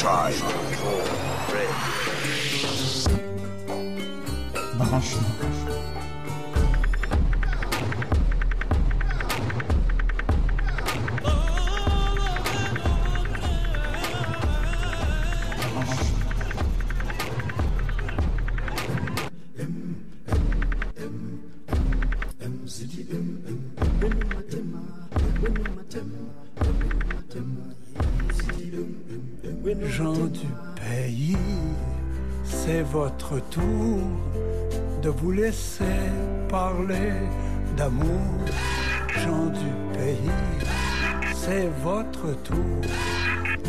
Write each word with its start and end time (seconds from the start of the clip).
Sunshine. 0.00 0.32
Red. 1.52 1.68
Mahashmakash. 4.78 5.69
Vous 35.20 35.32
laisser 35.32 35.84
parler 36.48 37.12
d'amour. 37.76 38.46
Gens 39.18 39.46
du 39.46 39.70
pays, 39.92 40.30
c'est 41.34 41.68
votre 41.82 42.32
tour 42.42 42.80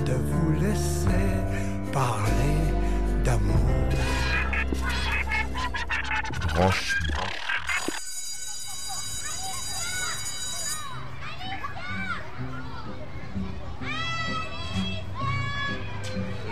de 0.06 0.14
vous 0.14 0.52
laisser 0.62 1.28
parler 1.92 2.58
d'amour. 3.26 3.90
Branchement. 6.56 7.30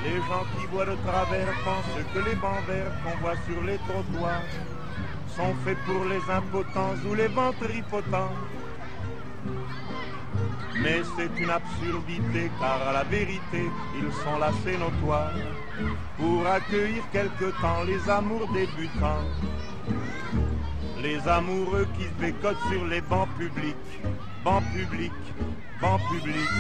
Les 0.04 0.18
gens 0.28 0.46
qui 0.58 0.66
voient 0.72 0.86
de 0.86 0.96
travers 1.08 1.48
pensent 1.64 2.14
que 2.14 2.20
les 2.30 2.36
bancs 2.36 2.66
verts 2.68 2.92
qu'on 3.04 3.18
voit 3.22 3.36
sur 3.48 3.64
les 3.64 3.78
trottoirs 3.78 4.44
sont 5.40 5.56
faits 5.64 5.78
pour 5.86 6.04
les 6.04 6.24
impotents 6.30 6.96
ou 7.10 7.14
les 7.16 7.28
ventripotents. 7.28 8.36
Mais 10.82 11.02
c'est 11.16 11.34
une 11.42 11.50
absurdité 11.50 12.52
car 12.60 12.88
à 12.90 12.92
la 12.94 13.04
vérité 13.04 13.64
ils 14.00 14.12
sont 14.22 14.38
là 14.38 14.52
c'est 14.64 14.78
notoire 14.78 15.32
pour 16.18 16.46
accueillir 16.46 17.04
quelque 17.12 17.50
temps 17.62 17.84
les 17.88 18.02
amours 18.10 18.48
débutants. 18.54 19.26
Les 21.02 21.20
amoureux 21.28 21.88
qui 21.98 22.04
se 22.04 22.18
bécotent 22.26 22.66
sur 22.70 22.86
les 22.86 23.02
bancs 23.02 23.30
publics, 23.38 23.92
bancs 24.44 24.64
publics, 24.74 25.28
bancs 25.82 26.02
publics, 26.12 26.60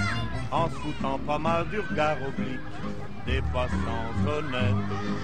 en 0.51 0.67
se 0.69 0.75
foutant 0.75 1.19
pas 1.19 1.37
mal 1.37 1.67
du 1.69 1.79
regard 1.81 2.17
oblique 2.25 2.71
des 3.25 3.41
passants 3.53 4.09
honnêtes. 4.27 4.75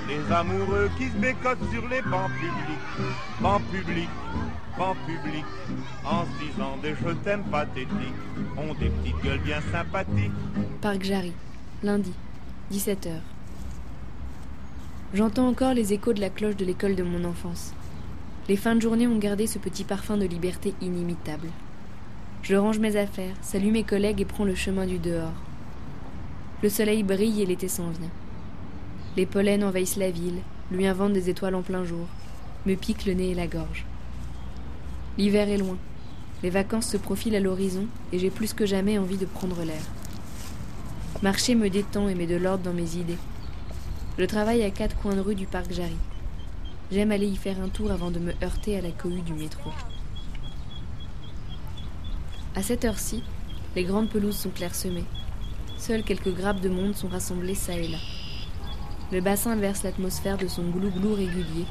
Les 0.08 0.34
amoureux 0.34 0.90
qui 0.98 1.06
se 1.06 1.18
bécotent 1.18 1.72
sur 1.72 1.88
les 1.88 2.02
bancs 2.02 2.32
publics, 2.40 3.10
bancs 3.42 3.62
publics, 3.72 4.10
bancs 4.78 4.98
publics, 5.06 5.46
en 6.06 6.24
se 6.26 6.46
disant 6.46 6.78
des 6.82 6.96
je 6.96 7.14
t'aime 7.24 7.44
pathétiques, 7.52 7.90
ont 8.58 8.74
des 8.76 8.90
petites 8.90 9.24
gueules 9.24 9.40
bien 9.40 9.62
sympathiques. 9.72 10.32
Parc 10.82 11.04
Jarry, 11.04 11.34
lundi, 11.84 12.14
17h. 12.72 13.10
J'entends 15.14 15.48
encore 15.48 15.74
les 15.74 15.94
échos 15.94 16.14
de 16.14 16.22
la 16.22 16.30
cloche 16.30 16.58
de 16.58 16.66
l'école 16.66 16.96
de 16.96 17.04
mon 17.04 17.24
enfance. 17.24 17.74
Les 18.48 18.58
fins 18.58 18.76
de 18.76 18.82
journée 18.82 19.08
ont 19.08 19.18
gardé 19.18 19.48
ce 19.48 19.58
petit 19.60 19.84
parfum 19.84 20.18
de 20.18 20.26
liberté 20.26 20.74
inimitable. 20.82 21.48
Je 22.44 22.56
range 22.56 22.78
mes 22.80 22.96
affaires, 22.96 23.36
salue 23.42 23.72
mes 23.72 23.84
collègues 23.84 24.22
et 24.22 24.26
prends 24.26 24.46
le 24.46 24.54
chemin 24.54 24.86
du 24.86 25.00
dehors. 25.00 25.34
Le 26.66 26.72
soleil 26.72 27.04
brille 27.04 27.44
et 27.44 27.46
l'été 27.46 27.68
s'en 27.68 27.92
vient. 27.92 28.10
Les 29.18 29.28
pollens 29.28 29.62
envahissent 29.62 29.98
la 29.98 30.10
ville, 30.10 30.40
lui 30.72 30.88
inventent 30.88 31.14
des 31.14 31.30
étoiles 31.30 31.54
en 31.54 31.62
plein 31.62 31.84
jour, 31.86 32.08
me 32.66 32.74
piquent 32.74 33.06
le 33.06 33.14
nez 33.14 33.30
et 33.30 33.36
la 33.36 33.46
gorge. 33.46 33.86
L'hiver 35.20 35.48
est 35.48 35.60
loin, 35.60 35.78
les 36.42 36.50
vacances 36.50 36.88
se 36.88 36.98
profilent 36.98 37.36
à 37.36 37.40
l'horizon 37.40 37.86
et 38.12 38.18
j'ai 38.18 38.32
plus 38.32 38.54
que 38.54 38.66
jamais 38.66 38.98
envie 38.98 39.20
de 39.20 39.28
prendre 39.28 39.64
l'air. 39.64 39.84
Marcher 41.22 41.54
me 41.54 41.70
détend 41.70 42.10
et 42.10 42.16
met 42.16 42.26
de 42.26 42.36
l'ordre 42.36 42.64
dans 42.64 42.74
mes 42.74 42.96
idées. 42.96 43.20
Je 44.18 44.26
travaille 44.26 44.64
à 44.64 44.72
quatre 44.72 44.98
coins 44.98 45.14
de 45.14 45.22
rue 45.22 45.36
du 45.36 45.46
parc 45.46 45.72
Jarry. 45.72 46.00
J'aime 46.92 47.12
aller 47.12 47.28
y 47.28 47.36
faire 47.36 47.62
un 47.62 47.70
tour 47.70 47.92
avant 47.92 48.10
de 48.10 48.18
me 48.18 48.34
heurter 48.42 48.76
à 48.76 48.82
la 48.82 48.90
cohue 48.90 49.22
du 49.22 49.36
métro. 49.36 49.70
À 52.56 52.64
cette 52.64 52.86
heure-ci, 52.86 53.22
les 53.76 53.84
grandes 53.84 54.10
pelouses 54.10 54.38
sont 54.38 54.50
clairsemées. 54.50 55.06
Seules 55.78 56.04
quelques 56.04 56.34
grappes 56.34 56.62
de 56.62 56.70
monde 56.70 56.96
sont 56.96 57.10
rassemblées 57.10 57.56
çà 57.56 57.78
et 57.78 57.88
là. 57.88 57.98
Le 59.12 59.22
bassin 59.22 59.56
verse 59.56 59.84
l'atmosphère 59.84 60.38
de 60.38 60.48
son 60.48 60.64
glou-glou 60.64 61.14
régulier 61.14 61.66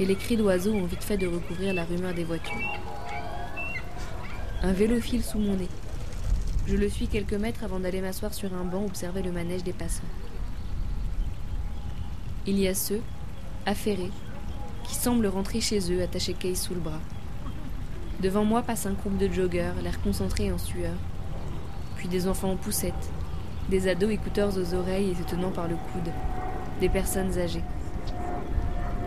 et 0.00 0.06
les 0.06 0.16
cris 0.16 0.36
d'oiseaux 0.36 0.74
ont 0.74 0.86
vite 0.86 1.04
fait 1.04 1.16
de 1.16 1.26
recouvrir 1.26 1.72
la 1.72 1.84
rumeur 1.84 2.12
des 2.14 2.24
voitures. 2.24 2.52
Un 4.62 4.72
vélo 4.72 5.00
file 5.00 5.24
sous 5.24 5.38
mon 5.38 5.56
nez. 5.56 5.68
Je 6.66 6.76
le 6.76 6.88
suis 6.88 7.06
quelques 7.06 7.34
mètres 7.34 7.64
avant 7.64 7.78
d'aller 7.78 8.00
m'asseoir 8.00 8.34
sur 8.34 8.52
un 8.54 8.64
banc 8.64 8.84
observer 8.84 9.22
le 9.22 9.32
manège 9.32 9.62
des 9.62 9.72
passants. 9.72 10.02
Il 12.46 12.58
y 12.58 12.68
a 12.68 12.74
ceux, 12.74 13.00
affairés, 13.66 14.10
qui 14.84 14.94
semblent 14.94 15.26
rentrer 15.26 15.60
chez 15.60 15.92
eux 15.92 16.02
attachés 16.02 16.34
case 16.34 16.60
sous 16.60 16.74
le 16.74 16.80
bras. 16.80 17.00
Devant 18.20 18.44
moi 18.44 18.62
passe 18.62 18.86
un 18.86 18.92
groupe 18.92 19.16
de 19.16 19.32
joggeurs, 19.32 19.74
l'air 19.82 20.00
concentré 20.02 20.52
en 20.52 20.58
sueur. 20.58 20.94
Puis 21.96 22.08
des 22.08 22.26
enfants 22.28 22.52
en 22.52 22.56
poussette, 22.56 22.94
des 23.68 23.88
ados 23.88 24.10
écouteurs 24.10 24.56
aux 24.56 24.74
oreilles 24.74 25.10
et 25.10 25.14
se 25.14 25.22
tenant 25.22 25.50
par 25.50 25.68
le 25.68 25.76
coude, 25.76 26.12
des 26.80 26.88
personnes 26.88 27.38
âgées. 27.38 27.62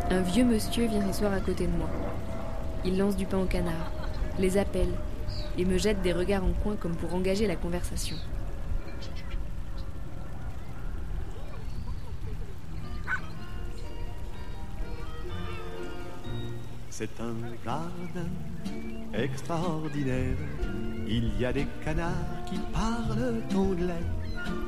Un 0.09 0.21
vieux 0.21 0.45
monsieur 0.45 0.87
vient 0.87 1.05
s'asseoir 1.05 1.33
à 1.33 1.39
côté 1.39 1.67
de 1.67 1.77
moi. 1.77 1.89
Il 2.85 2.97
lance 2.97 3.15
du 3.17 3.25
pain 3.25 3.39
au 3.39 3.45
canard, 3.45 3.91
les 4.39 4.57
appelle 4.57 4.93
et 5.57 5.65
me 5.65 5.77
jette 5.77 6.01
des 6.01 6.13
regards 6.13 6.43
en 6.43 6.53
coin 6.63 6.75
comme 6.75 6.95
pour 6.95 7.13
engager 7.13 7.47
la 7.47 7.55
conversation. 7.55 8.15
C'est 16.89 17.19
un 17.19 17.35
jardin 17.63 18.29
extraordinaire. 19.13 20.35
Il 21.07 21.39
y 21.39 21.45
a 21.45 21.53
des 21.53 21.67
canards 21.85 22.13
qui 22.49 22.57
parlent 22.73 23.43
anglais, 23.55 23.93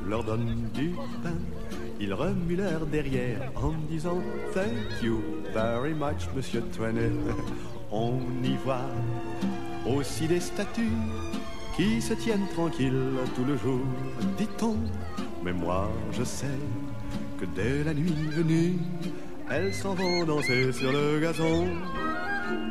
leur 0.06 0.24
donnent 0.24 0.68
du 0.74 0.90
pain. 1.22 1.38
Ils 2.00 2.14
remuent 2.14 2.56
leur 2.56 2.86
derrière 2.86 3.52
en 3.56 3.72
disant 3.90 4.18
Thank 4.54 5.02
you 5.02 5.20
very 5.52 5.92
much, 5.92 6.28
monsieur 6.34 6.62
Twain. 6.72 6.94
On 7.92 8.18
y 8.42 8.56
voit 8.64 8.88
aussi 9.86 10.26
des 10.26 10.40
statues 10.40 10.96
qui 11.76 12.00
se 12.00 12.14
tiennent 12.14 12.48
tranquilles 12.54 13.18
tout 13.34 13.44
le 13.44 13.56
jour, 13.56 13.80
dit-on. 14.38 14.76
Mais 15.42 15.52
moi, 15.52 15.90
je 16.12 16.22
sais 16.24 16.58
que 17.38 17.46
dès 17.46 17.84
la 17.84 17.94
nuit 17.94 18.28
venue, 18.30 18.78
elles 19.50 19.74
s'en 19.74 19.94
vont 19.94 20.24
danser 20.24 20.72
sur 20.72 20.92
le 20.92 21.18
gazon. 21.20 21.68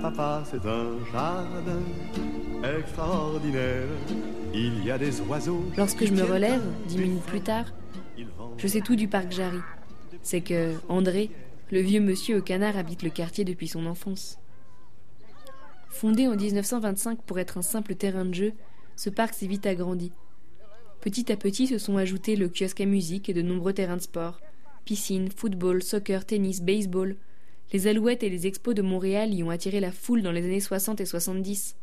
Papa, 0.02 0.44
c'est 0.50 0.66
un 0.66 0.92
jardin 1.12 1.84
extraordinaire. 2.64 3.88
Il 4.54 4.84
y 4.84 4.92
a 4.92 4.98
des 4.98 5.22
oiseaux. 5.22 5.64
Lorsque 5.78 6.06
je 6.06 6.14
me 6.14 6.24
relève, 6.24 6.62
dix 6.88 6.98
minutes 6.98 7.24
plus 7.24 7.42
tard, 7.42 7.66
je 8.58 8.68
sais 8.68 8.82
tout 8.82 8.96
du 8.96 9.08
parc 9.08 9.32
Jarry. 9.32 9.60
C'est 10.22 10.42
que 10.42 10.74
André, 10.90 11.30
le 11.72 11.80
vieux 11.80 12.02
monsieur 12.02 12.40
au 12.40 12.42
canard, 12.42 12.78
habite 12.78 13.04
le 13.04 13.10
quartier 13.10 13.46
depuis 13.46 13.68
son 13.68 13.86
enfance. 13.86 14.40
Fondé 15.90 16.28
en 16.28 16.36
1925 16.36 17.22
pour 17.22 17.40
être 17.40 17.58
un 17.58 17.62
simple 17.62 17.96
terrain 17.96 18.26
de 18.26 18.34
jeu, 18.34 18.54
ce 18.96 19.10
parc 19.10 19.34
s'est 19.34 19.48
vite 19.48 19.66
agrandi. 19.66 20.12
Petit 21.02 21.32
à 21.32 21.38
petit 21.38 21.68
se 21.68 21.78
sont 21.78 21.98
ajoutés 21.98 22.36
le 22.36 22.50
kiosque 22.50 22.82
à 22.82 22.86
musique 22.86 23.30
et 23.30 23.34
de 23.34 23.42
nombreux 23.42 23.74
terrains 23.74 23.98
de 23.98 24.02
sport. 24.02 24.42
Piscine, 24.84 25.30
football, 25.32 25.82
soccer, 25.82 26.26
tennis, 26.26 26.62
baseball. 26.62 27.16
Les 27.72 27.88
Alouettes 27.88 28.24
et 28.24 28.30
les 28.30 28.48
Expos 28.48 28.76
de 28.76 28.82
Montréal 28.82 29.34
y 29.34 29.44
ont 29.44 29.50
attiré 29.50 29.80
la 29.80 29.92
foule 29.92 30.22
dans 30.22 30.32
les 30.32 30.44
années 30.44 30.60
60 30.60 31.00
et 31.00 31.06
70. 31.06 31.76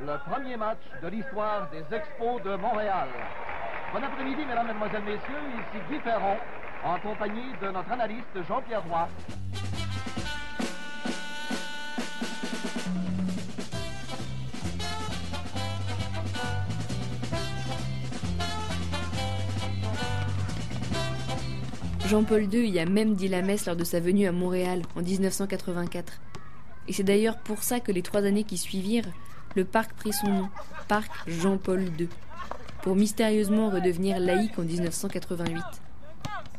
Le 0.00 0.30
premier 0.30 0.56
match 0.56 0.78
de 1.02 1.08
l'histoire 1.08 1.68
des 1.70 1.84
Expos 1.94 2.42
de 2.42 2.56
Montréal. 2.56 3.08
Bon 3.92 4.02
après-midi, 4.02 4.44
mesdames, 4.46 4.66
mesdemoiselles, 4.66 5.04
messieurs. 5.04 5.18
Ici 5.54 5.82
Guy 5.90 6.00
Ferron, 6.00 6.36
en 6.84 6.98
compagnie 6.98 7.52
de 7.60 7.68
notre 7.68 7.92
analyste 7.92 8.26
Jean-Pierre 8.48 8.82
Roy. 8.88 9.08
Jean-Paul 22.08 22.52
II 22.52 22.68
y 22.68 22.78
a 22.78 22.86
même 22.86 23.14
dit 23.14 23.28
la 23.28 23.40
messe 23.40 23.66
lors 23.66 23.76
de 23.76 23.84
sa 23.84 24.00
venue 24.00 24.26
à 24.26 24.32
Montréal 24.32 24.82
en 24.96 25.02
1984. 25.02 26.20
Et 26.88 26.92
c'est 26.92 27.04
d'ailleurs 27.04 27.38
pour 27.38 27.62
ça 27.62 27.80
que 27.80 27.92
les 27.92 28.02
trois 28.02 28.24
années 28.24 28.44
qui 28.44 28.58
suivirent, 28.58 29.08
le 29.54 29.64
parc 29.64 29.92
prit 29.94 30.12
son 30.12 30.28
nom, 30.28 30.48
Parc 30.88 31.10
Jean-Paul 31.26 31.82
II, 31.98 32.08
pour 32.82 32.96
mystérieusement 32.96 33.70
redevenir 33.70 34.18
laïque 34.18 34.58
en 34.58 34.62
1988. 34.62 35.62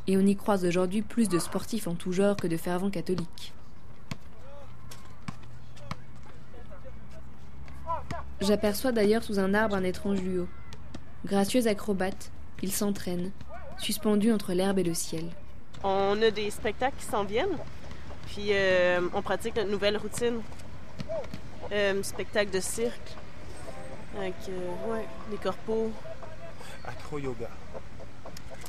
Et 0.08 0.18
on 0.18 0.22
y 0.22 0.36
croise 0.36 0.66
aujourd'hui 0.66 1.02
plus 1.02 1.30
de 1.30 1.40
sportifs 1.40 1.88
en 1.88 1.96
tout 1.96 2.12
genre 2.12 2.36
que 2.36 2.48
de 2.48 2.58
fervents 2.58 2.90
catholiques. 2.90 3.54
J'aperçois 8.42 8.92
d'ailleurs 8.92 9.24
sous 9.24 9.40
un 9.40 9.54
arbre 9.54 9.76
un 9.76 9.84
étrange 9.84 10.22
luo. 10.22 10.48
Gracieux 11.26 11.68
acrobate, 11.68 12.32
il 12.62 12.72
s'entraîne, 12.72 13.32
suspendu 13.78 14.34
entre 14.34 14.54
l'herbe 14.54 14.80
et 14.80 14.84
le 14.84 14.94
ciel. 14.94 15.26
On 15.84 16.22
a 16.22 16.30
des 16.30 16.50
spectacles 16.50 16.98
qui 16.98 17.06
s'en 17.06 17.24
viennent, 17.24 17.58
puis 18.28 18.50
euh, 18.52 19.00
on 19.14 19.22
pratique 19.22 19.56
notre 19.56 19.70
nouvelle 19.70 19.98
routine. 19.98 20.42
Euh, 21.72 22.04
spectacle 22.04 22.52
de 22.52 22.60
cirque, 22.60 23.16
avec 24.18 24.34
euh, 24.50 24.70
ouais, 24.92 25.06
des 25.32 25.38
corpos. 25.38 25.92
Acro-yoga. 26.86 27.50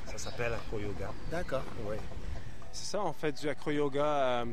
Ça 0.06 0.18
s'appelle 0.18 0.52
acro-yoga. 0.54 1.10
D'accord. 1.30 1.62
Oui. 1.86 1.96
C'est 2.72 2.86
ça, 2.92 3.00
on 3.02 3.12
fait 3.12 3.32
du 3.32 3.48
acro-yoga 3.48 4.04
euh, 4.04 4.44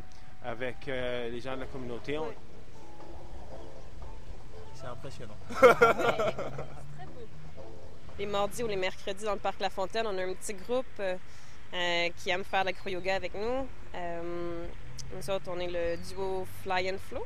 avec 0.43 0.87
euh, 0.87 1.29
les 1.29 1.39
gens 1.39 1.55
de 1.55 1.61
la 1.61 1.65
communauté. 1.67 2.17
On- 2.17 2.33
C'est 4.75 4.87
impressionnant. 4.87 5.37
Les 8.19 8.25
mardis 8.27 8.61
ou 8.63 8.67
les 8.67 8.75
mercredis 8.75 9.23
dans 9.23 9.33
le 9.33 9.39
parc 9.39 9.59
La 9.61 9.69
Fontaine, 9.69 10.05
on 10.05 10.15
a 10.17 10.23
un 10.23 10.33
petit 10.33 10.53
groupe 10.53 10.85
qui 12.17 12.29
aime 12.29 12.43
faire 12.43 12.63
l'acro-yoga 12.63 13.15
avec 13.15 13.33
nous. 13.33 13.65
Euh, 13.95 14.67
nous 15.15 15.29
autres, 15.29 15.45
on 15.47 15.59
est 15.59 15.69
le 15.69 15.97
duo 15.97 16.45
Fly 16.61 16.91
and 16.91 16.97
Flow. 17.09 17.23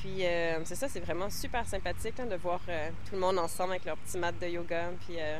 Puis 0.00 0.24
euh, 0.26 0.60
c'est 0.64 0.76
ça, 0.76 0.88
c'est 0.88 1.00
vraiment 1.00 1.28
super 1.30 1.66
sympathique 1.66 2.18
hein, 2.20 2.26
de 2.26 2.36
voir 2.36 2.60
euh, 2.68 2.88
tout 3.06 3.14
le 3.14 3.20
monde 3.20 3.38
ensemble 3.38 3.72
avec 3.72 3.84
leur 3.84 3.96
petit 3.98 4.16
mat 4.18 4.32
de 4.38 4.46
yoga. 4.46 4.90
Puis 5.06 5.16
euh, 5.20 5.38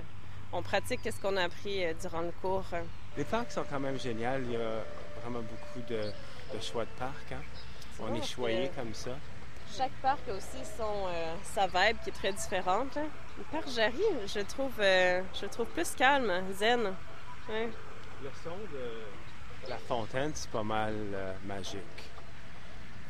on 0.53 0.63
pratique 0.63 1.01
ce 1.05 1.19
qu'on 1.21 1.37
a 1.37 1.45
appris 1.45 1.83
durant 2.01 2.21
le 2.21 2.33
cours. 2.43 2.65
Les 3.17 3.25
parcs 3.25 3.53
sont 3.53 3.65
quand 3.69 3.81
même 3.81 3.99
géniaux. 3.99 4.39
Il 4.43 4.53
y 4.53 4.57
a 4.57 4.83
vraiment 5.23 5.41
beaucoup 5.41 5.81
de, 5.89 6.03
de 6.55 6.61
choix 6.61 6.85
de 6.85 6.91
parcs. 6.99 7.33
hein. 7.33 7.43
On 8.01 8.09
bon 8.09 8.15
est 8.17 8.23
choyé 8.27 8.71
comme 8.75 8.93
ça. 8.95 9.13
Chaque 9.77 9.93
parc 10.03 10.29
a 10.29 10.35
aussi 10.35 10.65
son, 10.77 11.07
sa 11.45 11.67
vibe 11.67 11.97
qui 12.03 12.11
est 12.11 12.13
très 12.13 12.33
différente. 12.33 12.97
hein. 12.97 13.07
Le 13.39 13.45
parc 13.45 13.69
Jarry, 13.71 14.03
je 14.27 14.41
trouve, 14.41 14.73
je 14.79 15.43
le 15.43 15.49
trouve 15.49 15.67
plus 15.67 15.95
calme, 15.95 16.33
zen. 16.53 16.81
Ouais. 17.49 17.69
Le 18.23 18.31
son 18.43 18.57
de 18.73 19.69
la 19.71 19.79
fontaine, 19.79 20.33
c'est 20.35 20.51
pas 20.51 20.63
mal 20.65 20.95
magique. 21.47 22.11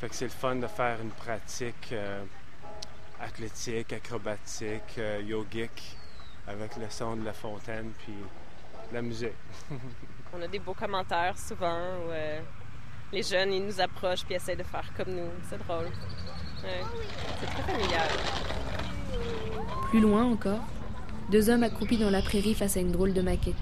Fait 0.00 0.08
que 0.08 0.14
c'est 0.14 0.24
le 0.24 0.30
fun 0.30 0.56
de 0.56 0.66
faire 0.66 0.98
une 1.02 1.10
pratique 1.10 1.90
euh, 1.92 2.24
athlétique, 3.20 3.92
acrobatique, 3.92 4.96
euh, 4.96 5.20
yogique 5.20 5.94
avec 6.48 6.74
le 6.78 6.88
son 6.88 7.16
de 7.16 7.24
la 7.26 7.34
fontaine 7.34 7.92
puis 7.98 8.14
la 8.94 9.02
musique. 9.02 9.34
On 10.32 10.40
a 10.40 10.48
des 10.48 10.58
beaux 10.58 10.72
commentaires 10.72 11.36
souvent 11.36 11.76
où 11.76 12.10
euh, 12.12 12.40
les 13.12 13.22
jeunes 13.22 13.52
ils 13.52 13.62
nous 13.62 13.78
approchent 13.78 14.24
puis 14.24 14.36
essaient 14.36 14.56
de 14.56 14.62
faire 14.62 14.90
comme 14.96 15.14
nous. 15.14 15.28
C'est 15.50 15.58
drôle. 15.58 15.84
Ouais. 15.84 16.82
C'est 17.38 17.46
très 17.46 17.62
familial. 17.70 18.08
Plus 19.90 20.00
loin 20.00 20.24
encore, 20.24 20.64
deux 21.30 21.50
hommes 21.50 21.62
accroupis 21.62 21.98
dans 21.98 22.08
la 22.08 22.22
prairie 22.22 22.54
face 22.54 22.78
à 22.78 22.80
une 22.80 22.92
drôle 22.92 23.12
de 23.12 23.20
maquette. 23.20 23.54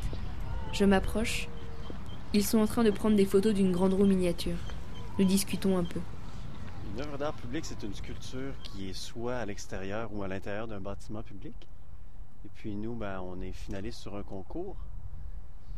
Je 0.73 0.85
m'approche. 0.85 1.49
Ils 2.32 2.44
sont 2.44 2.58
en 2.58 2.67
train 2.69 2.85
de 2.85 2.93
prendre 2.93 3.17
des 3.17 3.26
photos 3.26 3.55
d'une 3.55 3.73
grande 3.73 3.94
roue 3.94 4.06
miniature. 4.06 4.58
Nous 5.19 5.25
discutons 5.25 5.76
un 5.76 5.85
peu. 5.85 5.99
Une 6.99 7.05
œuvre 7.05 7.19
d'art 7.19 7.35
public, 7.35 7.65
c'est 7.65 7.81
une 7.85 7.95
sculpture 7.95 8.53
qui 8.65 8.91
est 8.91 8.93
soit 8.93 9.37
à 9.37 9.47
l'extérieur 9.47 10.12
ou 10.12 10.25
à 10.25 10.27
l'intérieur 10.27 10.67
d'un 10.67 10.81
bâtiment 10.81 11.23
public. 11.23 11.55
Et 12.45 12.49
puis 12.56 12.75
nous, 12.75 12.97
ben, 12.97 13.21
on 13.21 13.41
est 13.41 13.53
finaliste 13.53 14.00
sur 14.00 14.17
un 14.17 14.25
concours. 14.25 14.75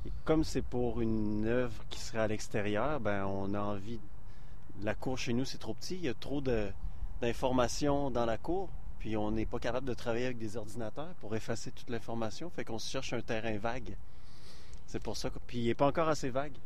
Et 0.07 0.13
comme 0.25 0.45
c'est 0.45 0.63
pour 0.63 1.03
une 1.03 1.47
œuvre 1.47 1.85
qui 1.91 2.01
serait 2.01 2.21
à 2.21 2.27
l'extérieur, 2.27 3.01
ben, 3.01 3.27
on 3.27 3.53
a 3.53 3.61
envie. 3.61 4.01
La 4.81 4.95
cour 4.95 5.19
chez 5.19 5.35
nous, 5.35 5.45
c'est 5.45 5.59
trop 5.59 5.75
petit. 5.75 5.97
Il 5.97 6.05
y 6.05 6.09
a 6.09 6.15
trop 6.15 6.41
d'informations 6.41 8.11
dans 8.11 8.25
la 8.25 8.39
cour. 8.39 8.71
Puis 8.99 9.15
on 9.15 9.31
n'est 9.31 9.45
pas 9.45 9.59
capable 9.59 9.87
de 9.87 9.93
travailler 9.93 10.25
avec 10.25 10.39
des 10.39 10.57
ordinateurs 10.57 11.13
pour 11.21 11.37
effacer 11.37 11.71
toute 11.71 11.91
l'information. 11.91 12.49
Fait 12.49 12.65
qu'on 12.65 12.79
se 12.79 12.91
cherche 12.91 13.13
un 13.13 13.21
terrain 13.21 13.59
vague. 13.59 13.95
C'est 14.87 15.03
pour 15.03 15.19
ça 15.19 15.29
que. 15.29 15.39
Puis 15.47 15.59
il 15.59 15.67
n'est 15.67 15.75
pas 15.75 15.89
encore 15.89 16.09
assez 16.09 16.31
vague. 16.31 16.57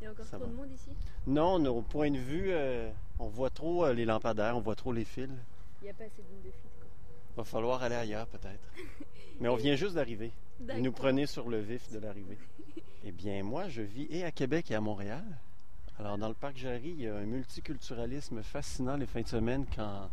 Il 0.00 0.04
y 0.04 0.06
a 0.06 0.10
encore 0.10 0.24
Ça 0.24 0.38
trop 0.38 0.46
de 0.46 0.54
monde 0.54 0.72
ici? 0.72 0.88
Non, 1.26 1.62
au 1.66 1.82
point 1.82 2.10
de 2.10 2.18
vue, 2.18 2.46
euh, 2.48 2.90
on 3.18 3.28
voit 3.28 3.50
trop 3.50 3.84
euh, 3.84 3.92
les 3.94 4.04
lampadaires, 4.04 4.56
on 4.56 4.60
voit 4.60 4.74
trop 4.76 4.92
les 4.92 5.04
fils. 5.04 5.30
Il 5.80 5.84
n'y 5.84 5.90
a 5.90 5.94
pas 5.94 6.04
assez 6.04 6.22
de 6.22 6.28
lignes 6.28 6.42
de 6.44 6.50
fuite. 6.50 6.70
Va 7.36 7.44
falloir 7.44 7.82
aller 7.82 7.94
ailleurs 7.96 8.26
peut-être. 8.28 8.68
Mais 9.40 9.48
on 9.48 9.56
vient 9.56 9.74
juste 9.76 9.94
d'arriver. 9.94 10.32
Vous 10.60 10.80
nous 10.80 10.92
prenez 10.92 11.26
sur 11.26 11.48
le 11.48 11.58
vif 11.60 11.90
de 11.90 11.98
l'arrivée. 11.98 12.38
Eh 13.04 13.12
bien, 13.12 13.42
moi, 13.42 13.68
je 13.68 13.82
vis 13.82 14.06
et 14.10 14.24
à 14.24 14.30
Québec 14.30 14.70
et 14.70 14.74
à 14.76 14.80
Montréal. 14.80 15.24
Alors, 15.98 16.16
dans 16.18 16.28
le 16.28 16.34
parc 16.34 16.56
Jarry, 16.56 16.90
il 16.96 17.02
y 17.02 17.08
a 17.08 17.16
un 17.16 17.24
multiculturalisme 17.24 18.42
fascinant 18.42 18.96
les 18.96 19.06
fins 19.06 19.20
de 19.22 19.28
semaine 19.28 19.66
quand 19.74 20.08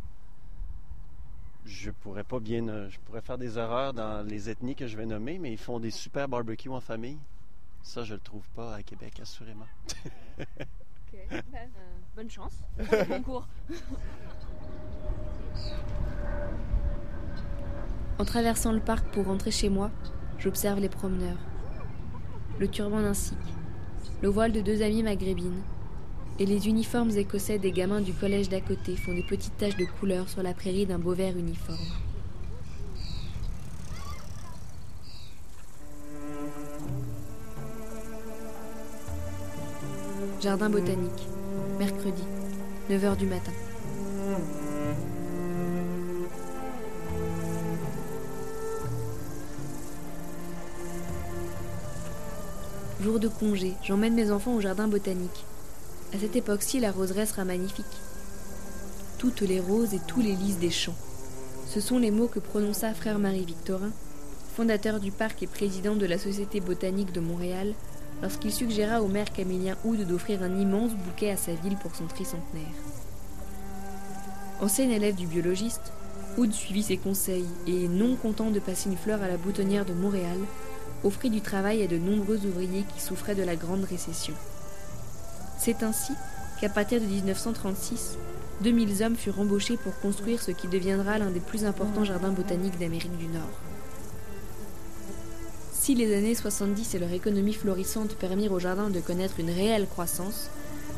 je 1.64 1.90
pourrais 1.90 2.24
pas 2.24 2.40
bien. 2.40 2.66
euh, 2.68 2.88
Je 2.90 2.98
pourrais 3.00 3.20
faire 3.22 3.38
des 3.38 3.56
erreurs 3.58 3.92
dans 3.94 4.26
les 4.26 4.50
ethnies 4.50 4.74
que 4.74 4.86
je 4.88 4.96
vais 4.96 5.06
nommer, 5.06 5.38
mais 5.38 5.52
ils 5.52 5.58
font 5.58 5.78
des 5.80 5.90
super 5.92 6.28
barbecues 6.28 6.68
en 6.70 6.80
famille. 6.80 7.18
Ça, 7.82 8.02
je 8.04 8.14
le 8.14 8.20
trouve 8.20 8.48
pas 8.50 8.74
à 8.74 8.82
Québec, 8.82 9.20
assurément. 9.20 9.66
bonne 12.16 12.30
chance. 12.30 12.62
Concours. 13.08 13.48
En 18.18 18.24
traversant 18.24 18.72
le 18.72 18.80
parc 18.80 19.06
pour 19.12 19.26
rentrer 19.26 19.50
chez 19.50 19.68
moi, 19.68 19.90
j'observe 20.38 20.80
les 20.80 20.88
promeneurs. 20.88 21.38
Le 22.58 22.68
turban 22.68 23.00
d'un 23.00 23.14
sikh, 23.14 23.38
le 24.22 24.28
voile 24.28 24.52
de 24.52 24.60
deux 24.60 24.82
amies 24.82 25.02
maghrébines 25.02 25.62
et 26.38 26.46
les 26.46 26.68
uniformes 26.68 27.10
écossais 27.10 27.58
des 27.58 27.72
gamins 27.72 28.00
du 28.00 28.12
collège 28.12 28.48
d'à 28.48 28.60
côté 28.60 28.96
font 28.96 29.14
des 29.14 29.22
petites 29.22 29.56
taches 29.56 29.76
de 29.76 29.84
couleur 29.84 30.28
sur 30.28 30.42
la 30.42 30.54
prairie 30.54 30.86
d'un 30.86 30.98
beau 30.98 31.14
vert 31.14 31.36
uniforme. 31.36 31.78
Jardin 40.42 40.70
botanique, 40.70 41.28
mercredi, 41.78 42.24
9h 42.90 43.16
du 43.16 43.26
matin. 43.26 43.52
Jour 53.00 53.20
de 53.20 53.28
congé, 53.28 53.74
j'emmène 53.84 54.14
mes 54.14 54.32
enfants 54.32 54.56
au 54.56 54.60
jardin 54.60 54.88
botanique. 54.88 55.44
À 56.12 56.18
cette 56.18 56.34
époque-ci, 56.34 56.80
la 56.80 56.90
roseraie 56.90 57.26
sera 57.26 57.44
magnifique. 57.44 57.86
Toutes 59.18 59.42
les 59.42 59.60
roses 59.60 59.94
et 59.94 60.00
tous 60.08 60.22
les 60.22 60.34
lys 60.34 60.58
des 60.58 60.70
champs. 60.70 60.96
Ce 61.68 61.78
sont 61.78 62.00
les 62.00 62.10
mots 62.10 62.26
que 62.26 62.40
prononça 62.40 62.92
frère 62.94 63.20
Marie-Victorin, 63.20 63.92
fondateur 64.56 64.98
du 64.98 65.12
parc 65.12 65.40
et 65.44 65.46
président 65.46 65.94
de 65.94 66.06
la 66.06 66.18
Société 66.18 66.58
botanique 66.58 67.12
de 67.12 67.20
Montréal, 67.20 67.74
lorsqu'il 68.22 68.52
suggéra 68.52 69.02
au 69.02 69.08
maire 69.08 69.32
Camillien 69.32 69.76
Houd 69.84 70.06
d'offrir 70.06 70.42
un 70.42 70.56
immense 70.56 70.92
bouquet 70.92 71.30
à 71.30 71.36
sa 71.36 71.52
ville 71.54 71.76
pour 71.76 71.94
son 71.94 72.06
tricentenaire. 72.06 72.62
Ancien 74.60 74.88
élève 74.88 75.16
du 75.16 75.26
biologiste, 75.26 75.92
Houd 76.38 76.52
suivit 76.52 76.84
ses 76.84 76.96
conseils 76.96 77.48
et, 77.66 77.88
non 77.88 78.14
content 78.14 78.50
de 78.50 78.60
passer 78.60 78.88
une 78.88 78.96
fleur 78.96 79.20
à 79.22 79.28
la 79.28 79.36
boutonnière 79.36 79.84
de 79.84 79.92
Montréal, 79.92 80.38
offrit 81.04 81.30
du 81.30 81.40
travail 81.40 81.82
à 81.82 81.88
de 81.88 81.98
nombreux 81.98 82.46
ouvriers 82.46 82.84
qui 82.94 83.02
souffraient 83.02 83.34
de 83.34 83.42
la 83.42 83.56
grande 83.56 83.84
récession. 83.84 84.34
C'est 85.58 85.82
ainsi 85.82 86.12
qu'à 86.60 86.68
partir 86.68 87.00
de 87.00 87.06
1936, 87.06 88.16
2000 88.62 89.02
hommes 89.02 89.16
furent 89.16 89.40
embauchés 89.40 89.76
pour 89.76 89.98
construire 89.98 90.40
ce 90.40 90.52
qui 90.52 90.68
deviendra 90.68 91.18
l'un 91.18 91.30
des 91.30 91.40
plus 91.40 91.64
importants 91.64 92.04
jardins 92.04 92.30
botaniques 92.30 92.78
d'Amérique 92.78 93.18
du 93.18 93.26
Nord. 93.26 93.71
Si 95.82 95.96
les 95.96 96.16
années 96.16 96.36
70 96.36 96.94
et 96.94 97.00
leur 97.00 97.12
économie 97.12 97.54
florissante 97.54 98.14
permirent 98.14 98.52
au 98.52 98.60
jardin 98.60 98.88
de 98.88 99.00
connaître 99.00 99.40
une 99.40 99.50
réelle 99.50 99.88
croissance, 99.88 100.48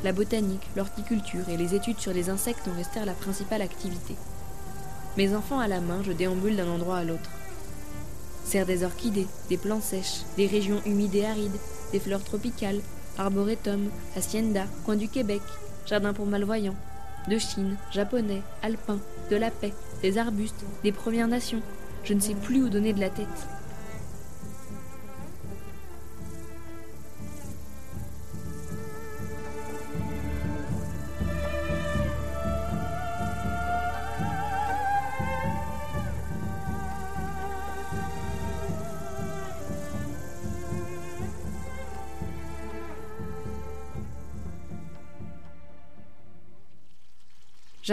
la 0.05 0.13
botanique, 0.13 0.69
l'horticulture 0.77 1.49
et 1.49 1.57
les 1.57 1.75
études 1.75 2.01
sur 2.01 2.13
les 2.13 2.29
insectes 2.29 2.69
en 2.69 2.77
restèrent 2.77 3.07
la 3.07 3.15
principale 3.15 3.63
activité. 3.63 4.15
Mes 5.17 5.35
enfants 5.35 5.59
à 5.59 5.69
la 5.69 5.81
main, 5.81 6.03
je 6.03 6.13
déambule 6.13 6.57
d'un 6.57 6.69
endroit 6.69 6.99
à 6.99 7.05
l'autre. 7.05 7.31
Serre 8.45 8.67
des 8.67 8.85
orchidées, 8.85 9.27
des 9.49 9.57
plants 9.57 9.81
sèches, 9.81 10.21
des 10.37 10.47
régions 10.47 10.83
humides 10.85 11.15
et 11.15 11.25
arides, 11.25 11.57
des 11.93 11.99
fleurs 11.99 12.23
tropicales, 12.23 12.83
arboretum, 13.17 13.89
hacienda, 14.17 14.67
coin 14.85 14.97
du 14.97 15.09
Québec, 15.09 15.41
jardin 15.87 16.13
pour 16.13 16.27
malvoyants, 16.27 16.77
de 17.31 17.39
Chine, 17.39 17.79
japonais, 17.91 18.43
alpins, 18.61 19.01
de 19.31 19.37
la 19.37 19.51
paix, 19.51 19.73
des 20.03 20.19
arbustes, 20.19 20.63
des 20.83 20.93
Premières 20.93 21.29
Nations. 21.29 21.63
Je 22.05 22.13
ne 22.13 22.21
sais 22.21 22.35
plus 22.35 22.65
où 22.65 22.69
donner 22.69 22.93
de 22.93 23.01
la 23.01 23.09
tête. 23.09 23.49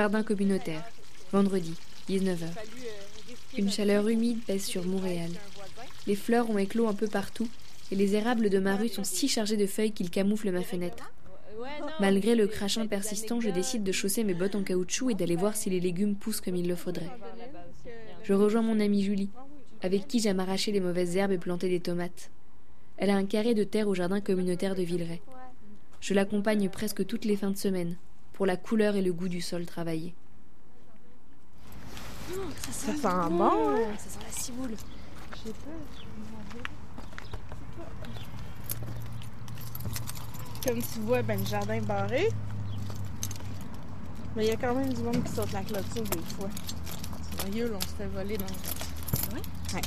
Jardin 0.01 0.23
communautaire, 0.23 0.83
vendredi, 1.31 1.75
19h. 2.09 2.47
Une 3.55 3.69
chaleur 3.69 4.07
humide 4.07 4.39
pèse 4.47 4.63
sur 4.63 4.83
Montréal. 4.83 5.29
Les 6.07 6.15
fleurs 6.15 6.49
ont 6.49 6.57
éclos 6.57 6.87
un 6.87 6.95
peu 6.95 7.05
partout 7.05 7.47
et 7.91 7.95
les 7.95 8.15
érables 8.15 8.49
de 8.49 8.57
ma 8.57 8.77
rue 8.77 8.89
sont 8.89 9.03
si 9.03 9.27
chargés 9.27 9.57
de 9.57 9.67
feuilles 9.67 9.91
qu'ils 9.91 10.09
camouflent 10.09 10.49
ma 10.49 10.63
fenêtre. 10.63 11.13
Malgré 11.99 12.33
le 12.33 12.47
crachin 12.47 12.87
persistant, 12.87 13.39
je 13.41 13.51
décide 13.51 13.83
de 13.83 13.91
chausser 13.91 14.23
mes 14.23 14.33
bottes 14.33 14.55
en 14.55 14.63
caoutchouc 14.63 15.11
et 15.11 15.13
d'aller 15.13 15.35
voir 15.35 15.55
si 15.55 15.69
les 15.69 15.79
légumes 15.79 16.15
poussent 16.15 16.41
comme 16.41 16.55
il 16.55 16.67
le 16.67 16.75
faudrait. 16.75 17.11
Je 18.23 18.33
rejoins 18.33 18.63
mon 18.63 18.79
amie 18.79 19.03
Julie, 19.03 19.29
avec 19.83 20.07
qui 20.07 20.19
j'aime 20.19 20.39
arracher 20.39 20.71
les 20.71 20.79
mauvaises 20.79 21.15
herbes 21.15 21.33
et 21.33 21.37
planter 21.37 21.69
des 21.69 21.79
tomates. 21.79 22.31
Elle 22.97 23.11
a 23.11 23.15
un 23.15 23.25
carré 23.25 23.53
de 23.53 23.63
terre 23.63 23.87
au 23.87 23.93
jardin 23.93 24.19
communautaire 24.19 24.73
de 24.73 24.81
Villeray. 24.81 25.21
Je 25.99 26.15
l'accompagne 26.15 26.69
presque 26.69 27.05
toutes 27.05 27.25
les 27.25 27.35
fins 27.35 27.51
de 27.51 27.57
semaine, 27.57 27.97
pour 28.41 28.47
la 28.47 28.57
couleur 28.57 28.95
et 28.95 29.03
le 29.03 29.13
goût 29.13 29.27
du 29.27 29.39
sol 29.39 29.67
travaillé. 29.67 30.15
Ça 32.71 32.91
sent, 32.91 32.97
bon, 33.29 33.43
hein? 33.43 33.77
Ça 33.99 34.09
sent 34.09 34.19
la 34.25 34.31
ciboule. 34.31 34.71
Je 35.31 35.37
sais 35.37 35.53
pas. 35.53 35.69
Comme 40.65 40.81
tu 40.81 40.99
vois, 41.01 41.21
ben, 41.21 41.39
le 41.39 41.45
jardin 41.45 41.75
est 41.75 41.81
barré. 41.81 42.29
Mais 44.35 44.45
il 44.45 44.49
y 44.49 44.53
a 44.53 44.57
quand 44.57 44.73
même 44.73 44.91
du 44.91 45.03
monde 45.03 45.23
qui 45.23 45.31
saute 45.31 45.51
la 45.51 45.61
clôture 45.61 46.01
des 46.01 46.23
fois. 46.33 46.49
Sérieux, 47.41 47.71
on 47.75 47.81
se 47.81 47.93
fait 47.95 48.07
voler 48.07 48.37
dans 48.37 48.47
le 48.47 48.53
jardin. 48.53 49.35
Ouais? 49.35 49.41
Ouais. 49.75 49.81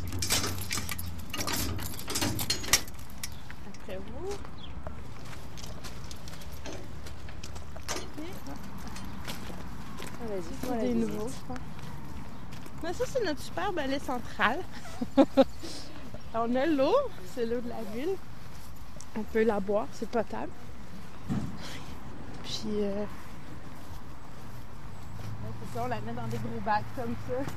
Après 3.67 3.97
vous. 3.97 4.31
Ah, 10.25 10.27
vas-y, 10.27 10.43
C'est 10.45 10.54
voilà, 10.67 10.83
des 10.83 10.95
nouveaux, 10.95 11.29
je 11.29 11.47
pense. 11.47 11.59
Mais 12.83 12.93
ça, 12.93 13.05
c'est 13.07 13.25
notre 13.25 13.41
superbe 13.41 13.79
allée 13.79 13.99
centrale. 13.99 14.61
on 16.35 16.57
a 16.57 16.67
l'eau, 16.67 16.95
c'est 17.35 17.47
l'eau 17.47 17.61
de 17.61 17.69
la 17.69 17.83
ville. 17.95 18.15
On 19.17 19.23
peut 19.23 19.45
la 19.45 19.61
boire, 19.61 19.87
c'est 19.93 20.09
potable. 20.09 20.51
Puis, 22.43 22.83
euh, 22.83 23.05
ça, 25.75 25.83
on 25.85 25.89
la 25.89 26.01
met 26.01 26.13
dans 26.13 26.29
des 26.29 26.37
gros 26.39 26.61
bacs 26.65 26.85
comme 26.97 27.15
ça. 27.29 27.53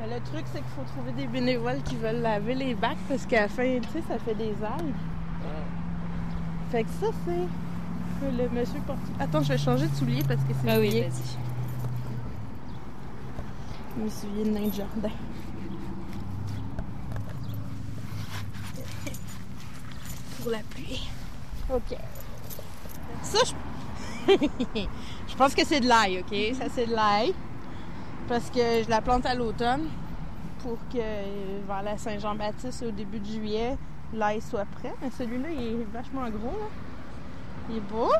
Mais 0.00 0.14
le 0.14 0.20
truc, 0.24 0.44
c'est 0.52 0.58
qu'il 0.58 0.70
faut 0.76 0.84
trouver 0.94 1.12
des 1.12 1.26
bénévoles 1.26 1.82
qui 1.82 1.96
veulent 1.96 2.20
laver 2.20 2.54
les 2.54 2.74
bacs 2.74 2.98
parce 3.08 3.24
qu'à 3.26 3.42
la 3.42 3.48
fin, 3.48 3.78
tu 3.80 3.88
sais, 3.90 4.02
ça 4.08 4.18
fait 4.18 4.34
des 4.34 4.54
algues. 4.62 4.94
Fait 6.70 6.82
que 6.82 6.90
ça, 7.00 7.06
c'est 7.24 8.30
le 8.30 8.48
monsieur 8.48 8.80
porte. 8.86 8.98
Attends, 9.20 9.42
je 9.42 9.48
vais 9.48 9.58
changer 9.58 9.86
de 9.86 9.94
soulier 9.94 10.22
parce 10.26 10.40
que 10.42 10.52
c'est 10.62 10.70
Ah 10.70 10.80
oui, 10.80 11.00
vas-y. 11.00 11.45
Je 13.96 14.02
me 14.02 14.08
souviens 14.10 14.44
de 14.44 14.50
nain 14.50 14.68
de 14.68 14.74
jardin. 14.74 15.10
Pour 20.42 20.50
la 20.50 20.58
pluie. 20.70 21.08
OK. 21.72 21.96
Ça, 23.22 23.38
je... 23.44 23.52
je 25.28 25.36
pense 25.36 25.54
que 25.54 25.64
c'est 25.64 25.80
de 25.80 25.88
l'ail, 25.88 26.20
OK? 26.20 26.36
Ça, 26.56 26.66
c'est 26.74 26.86
de 26.86 26.94
l'ail. 26.94 27.34
Parce 28.28 28.50
que 28.50 28.82
je 28.82 28.90
la 28.90 29.00
plante 29.00 29.24
à 29.24 29.34
l'automne 29.34 29.88
pour 30.58 30.76
que 30.92 30.98
vers 31.66 31.82
la 31.82 31.96
Saint-Jean-Baptiste, 31.96 32.82
au 32.82 32.90
début 32.90 33.20
de 33.20 33.26
juillet, 33.26 33.78
l'ail 34.12 34.42
soit 34.42 34.66
prêt. 34.66 34.94
Mais 35.00 35.10
celui-là, 35.10 35.48
il 35.50 35.80
est 35.80 35.86
vachement 35.92 36.28
gros, 36.28 36.58
là. 36.58 36.68
Il 37.70 37.76
est 37.76 37.80
beau. 37.80 38.10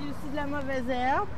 J'ai 0.00 0.10
aussi 0.10 0.30
de 0.30 0.36
la 0.36 0.46
mauvaise 0.46 0.88
herbe. 0.88 1.28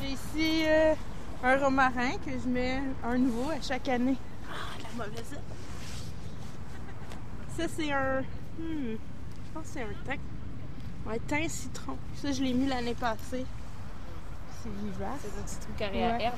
J'ai 0.00 0.10
ici 0.12 0.64
euh, 0.66 0.94
un 1.42 1.56
romarin 1.58 2.12
que 2.24 2.30
je 2.32 2.48
mets 2.48 2.80
un 3.04 3.18
nouveau 3.18 3.50
à 3.50 3.60
chaque 3.60 3.88
année. 3.88 4.16
Ah, 4.48 4.76
la 4.82 5.04
mauvaise. 5.04 5.38
Ça, 7.56 7.64
c'est 7.68 7.92
un. 7.92 8.20
hmm, 8.58 8.94
je 8.94 9.52
pense 9.54 9.62
que 9.64 9.68
c'est 9.68 9.82
un 9.82 9.94
thym. 10.04 10.20
Ouais, 11.06 11.18
thym 11.26 11.48
citron. 11.48 11.96
Ça, 12.14 12.32
je 12.32 12.42
l'ai 12.42 12.52
mis 12.54 12.66
l'année 12.66 12.94
passée. 12.94 13.44
C'est 14.62 14.70
vivace. 14.70 15.20
C'est 15.22 15.38
un 15.40 15.42
petit 15.42 15.56
truc 15.60 15.76
carré 15.76 16.04
à 16.04 16.16
Ouais. 16.16 16.22
herbe. 16.24 16.36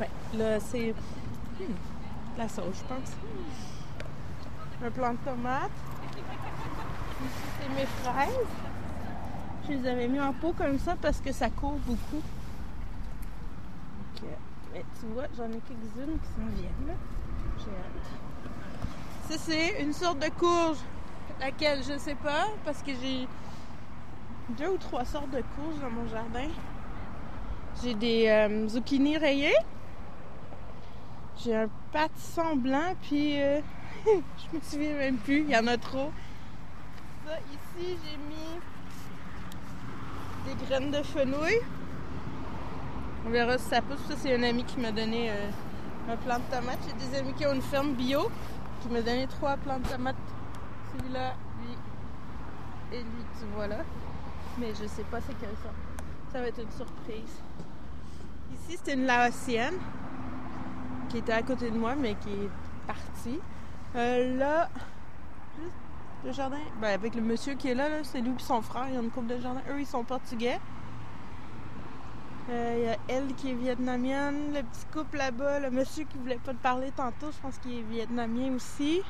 Ouais, 0.00 0.10
là, 0.38 0.60
c'est. 0.60 0.90
hmm, 0.92 1.64
la 2.38 2.48
sauce, 2.48 2.76
je 2.78 2.94
pense. 2.94 3.12
Un 4.84 4.90
plant 4.90 5.12
de 5.12 5.18
tomate. 5.18 5.70
Ici, 7.22 7.32
c'est 7.60 7.68
mes 7.80 7.86
fraises. 8.02 8.46
Je 9.66 9.72
les 9.74 9.88
avais 9.88 10.08
mis 10.08 10.20
en 10.20 10.32
pot 10.32 10.54
comme 10.56 10.78
ça 10.78 10.96
parce 11.00 11.20
que 11.20 11.32
ça 11.32 11.50
court 11.50 11.78
beaucoup. 11.86 12.22
Tu 14.72 15.06
vois, 15.12 15.24
j'en 15.36 15.46
ai 15.46 15.60
quelques-unes 15.60 16.18
qui 16.18 16.28
s'en 16.28 16.46
viennent, 16.56 16.86
là. 16.86 16.94
J'ai 17.58 17.70
hâte. 17.70 19.28
Ça, 19.28 19.38
c'est 19.38 19.82
une 19.82 19.92
sorte 19.92 20.18
de 20.20 20.28
courge. 20.28 20.78
Laquelle, 21.40 21.82
je 21.82 21.98
sais 21.98 22.14
pas, 22.14 22.48
parce 22.64 22.82
que 22.82 22.92
j'ai 22.92 23.26
deux 24.50 24.68
ou 24.68 24.76
trois 24.76 25.04
sortes 25.04 25.30
de 25.30 25.42
courges 25.56 25.80
dans 25.80 25.90
mon 25.90 26.06
jardin. 26.08 26.48
J'ai 27.82 27.94
des 27.94 28.28
euh, 28.28 28.68
zucchini 28.68 29.16
rayés. 29.16 29.56
J'ai 31.42 31.56
un 31.56 31.68
pâtisson 31.92 32.56
blanc, 32.56 32.94
puis 33.02 33.40
euh, 33.40 33.60
je 34.04 34.56
me 34.56 34.62
souviens 34.62 34.94
même 34.94 35.16
plus, 35.16 35.40
il 35.40 35.50
y 35.50 35.56
en 35.56 35.66
a 35.66 35.78
trop. 35.78 36.12
Ça, 37.26 37.38
ici, 37.52 37.96
j'ai 38.04 38.18
mis 38.18 38.60
des 40.46 40.66
graines 40.66 40.90
de 40.90 41.02
fenouil. 41.02 41.60
On 43.26 43.30
verra 43.30 43.58
si 43.58 43.68
ça 43.68 43.82
pousse. 43.82 44.00
Ça, 44.08 44.14
c'est 44.16 44.34
un 44.34 44.42
ami 44.42 44.64
qui 44.64 44.78
m'a 44.80 44.92
donné 44.92 45.30
euh, 45.30 45.50
un 46.10 46.16
plant 46.16 46.38
de 46.38 46.56
tomate. 46.56 46.78
J'ai 46.86 47.06
des 47.06 47.18
amis 47.18 47.34
qui 47.34 47.46
ont 47.46 47.52
une 47.52 47.62
ferme 47.62 47.92
bio 47.92 48.30
qui 48.80 48.88
m'a 48.88 49.02
donné 49.02 49.26
trois 49.26 49.56
plants 49.56 49.78
de 49.78 49.86
tomates. 49.86 50.16
Celui-là, 50.92 51.34
lui 51.60 52.98
et 52.98 53.02
lui, 53.02 53.24
tu 53.38 53.46
vois 53.54 53.66
là. 53.66 53.78
Mais 54.58 54.70
je 54.70 54.86
sais 54.86 55.04
pas 55.04 55.18
c'est 55.20 55.34
quel 55.38 55.50
ça. 55.62 55.70
Ça 56.32 56.40
va 56.40 56.48
être 56.48 56.60
une 56.60 56.70
surprise. 56.70 57.42
Ici, 58.52 58.76
c'était 58.78 58.94
une 58.94 59.06
laotienne 59.06 59.78
qui 61.08 61.18
était 61.18 61.32
à 61.32 61.42
côté 61.42 61.70
de 61.70 61.76
moi, 61.76 61.94
mais 61.94 62.14
qui 62.14 62.30
est 62.30 62.50
partie. 62.86 63.40
Euh, 63.96 64.38
là, 64.38 64.68
juste 65.60 65.72
le 66.24 66.32
jardin, 66.32 66.58
ben, 66.80 66.88
avec 66.88 67.14
le 67.14 67.22
monsieur 67.22 67.54
qui 67.54 67.68
est 67.68 67.74
là, 67.74 67.88
là, 67.88 67.96
c'est 68.02 68.20
lui 68.20 68.30
et 68.30 68.42
son 68.42 68.62
frère. 68.62 68.86
Il 68.88 68.94
y 68.94 68.96
a 68.96 69.00
une 69.00 69.10
couple 69.10 69.28
de 69.28 69.40
jardins. 69.40 69.62
Eux, 69.70 69.80
ils 69.80 69.86
sont 69.86 70.04
portugais. 70.04 70.58
Euh, 72.50 72.74
Il 72.78 72.84
y 72.84 72.88
a 72.88 72.96
elle 73.08 73.34
qui 73.34 73.50
est 73.50 73.54
vietnamienne, 73.54 74.52
le 74.54 74.62
petit 74.62 74.84
couple 74.92 75.18
là-bas, 75.18 75.60
le 75.60 75.70
monsieur 75.70 76.04
qui 76.04 76.18
voulait 76.18 76.38
pas 76.44 76.52
te 76.52 76.58
parler 76.58 76.90
tantôt, 76.96 77.30
je 77.30 77.38
pense 77.40 77.58
qu'il 77.58 77.78
est 77.78 77.82
vietnamien 77.82 78.54
aussi. 78.54 79.02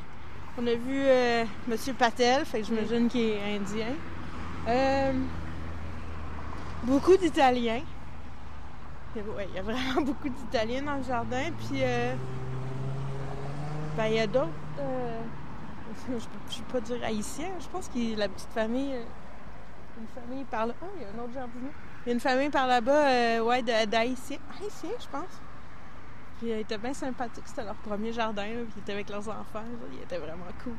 On 0.58 0.66
a 0.66 0.74
vu 0.74 1.02
euh, 1.06 1.44
Monsieur 1.68 1.94
Patel, 1.94 2.44
fait 2.44 2.60
que 2.60 2.66
j'imagine 2.66 3.08
qu'il 3.08 3.20
est 3.30 3.56
indien. 3.56 3.86
Euh, 4.68 5.12
beaucoup 6.82 7.16
d'Italiens. 7.16 7.80
Il 9.16 9.22
y 9.54 9.58
a- 9.58 9.62
vraiment 9.62 10.02
beaucoup 10.04 10.28
d'Italiens 10.28 10.82
dans 10.82 10.96
le 10.96 11.02
jardin. 11.02 11.44
Puis, 11.58 11.80
euh, 11.82 12.14
ben, 13.96 14.06
il 14.06 14.14
y 14.14 14.20
a 14.20 14.26
d'autres. 14.26 14.48
euh, 14.80 15.20
je 16.08 16.12
ne 16.14 16.18
vais 16.18 16.72
pas 16.72 16.80
dire 16.80 16.96
haïtiens. 17.04 17.50
Je 17.58 17.68
pense 17.68 17.88
que 17.88 18.18
la 18.18 18.28
petite 18.28 18.50
famille. 18.52 18.94
euh, 18.94 19.02
une 20.00 20.22
famille 20.22 20.44
par 20.44 20.66
là. 20.66 20.74
Oh, 20.82 20.86
il 20.96 21.02
y 21.02 21.04
a 21.04 21.08
un 21.08 21.24
autre 21.24 21.32
jardinier. 21.34 21.70
Il 22.04 22.08
y 22.08 22.10
a 22.10 22.14
une 22.14 22.20
famille 22.20 22.50
par 22.50 22.66
là-bas, 22.66 23.08
euh, 23.08 23.40
ouais, 23.40 23.62
de- 23.62 23.84
d'haïtiens. 23.86 24.38
Haïtiens, 24.60 24.90
je 24.98 25.08
pense. 25.08 25.40
Puis, 26.38 26.48
ils 26.48 26.60
étaient 26.60 26.78
bien 26.78 26.94
sympathiques. 26.94 27.44
C'était 27.46 27.64
leur 27.64 27.74
premier 27.76 28.12
jardin. 28.12 28.42
là, 28.46 28.62
puis 28.64 28.72
ils 28.76 28.80
étaient 28.80 28.92
avec 28.92 29.10
leurs 29.10 29.28
enfants. 29.28 29.60
là, 29.60 29.86
Ils 29.92 30.02
étaient 30.02 30.18
vraiment 30.18 30.46
cool. 30.64 30.74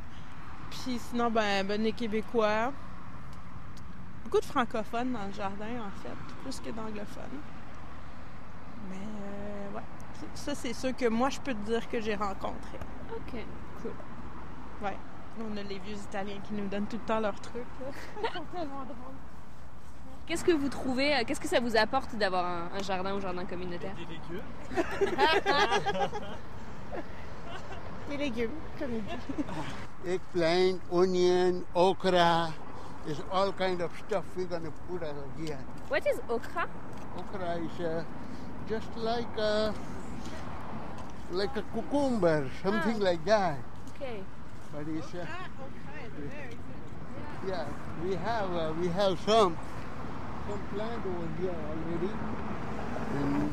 Puis, 0.70 0.98
sinon, 0.98 1.30
ben, 1.30 1.64
ben, 1.66 1.80
des 1.82 1.92
Québécois. 1.92 2.72
Beaucoup 4.24 4.40
de 4.40 4.44
francophones 4.44 5.12
dans 5.12 5.26
le 5.26 5.32
jardin, 5.32 5.80
en 5.86 6.00
fait, 6.02 6.16
plus 6.42 6.58
que 6.60 6.70
d'anglophones. 6.70 7.40
Mais 8.90 8.96
euh, 8.96 9.76
ouais, 9.76 9.82
ça 10.34 10.54
c'est 10.54 10.72
sûr 10.72 10.94
que 10.96 11.06
moi 11.08 11.28
je 11.30 11.38
peux 11.40 11.52
te 11.54 11.58
dire 11.66 11.88
que 11.88 12.00
j'ai 12.00 12.14
rencontré. 12.14 12.78
Ok. 13.14 13.40
Cool. 13.82 13.92
Ouais. 14.82 14.96
On 15.40 15.56
a 15.56 15.62
les 15.62 15.78
vieux 15.78 15.96
Italiens 15.96 16.38
qui 16.42 16.54
nous 16.54 16.66
donnent 16.66 16.86
tout 16.86 16.96
le 16.96 17.02
temps 17.04 17.20
leurs 17.20 17.40
trucs. 17.40 17.56
là. 17.80 17.86
Ils 18.22 18.32
sont 18.34 18.44
tellement 18.52 18.84
drôles. 18.84 19.16
Qu'est-ce 20.26 20.44
que 20.44 20.52
vous 20.52 20.68
trouvez, 20.68 21.14
euh, 21.14 21.22
qu'est-ce 21.26 21.40
que 21.40 21.48
ça 21.48 21.60
vous 21.60 21.76
apporte 21.76 22.14
d'avoir 22.16 22.44
un, 22.46 22.68
un 22.78 22.82
jardin 22.82 23.14
ou 23.14 23.20
jardin 23.20 23.44
communautaire 23.44 23.94
Des 28.08 28.16
légumes, 28.16 28.50
comme 28.78 28.90
il 28.94 29.02
dit. 29.02 29.16
eggplant, 30.14 30.78
onion, 30.90 31.62
okra. 31.74 32.50
There's 33.06 33.22
all 33.32 33.52
kind 33.52 33.80
of 33.80 33.90
stuff 34.06 34.24
we're 34.36 34.46
gonna 34.46 34.70
put 34.88 35.02
out 35.02 35.14
here. 35.38 35.58
What 35.88 36.06
is 36.06 36.20
okra? 36.28 36.68
Okra 37.18 37.56
is 37.58 37.80
uh, 37.80 38.04
just 38.68 38.88
like 38.96 39.26
a, 39.38 39.72
like 41.32 41.56
a 41.56 41.62
cucumber, 41.74 42.48
something 42.62 43.00
like 43.00 43.24
that. 43.24 43.56
Ok. 43.96 44.22
But 44.72 44.86
it's 44.88 45.14
uh, 45.14 45.24
Ah, 45.26 45.46
okay, 45.64 46.08
very 46.30 46.48
good. 46.50 47.50
yeah, 47.50 47.66
we 48.04 48.14
have 48.16 48.54
uh, 48.54 48.72
we 48.80 48.88
have 48.88 49.18
some. 49.26 49.56
Some 50.48 50.60
plant 50.74 51.06
over 51.06 51.28
here 51.40 51.54
already. 51.70 52.12
And 53.16 53.52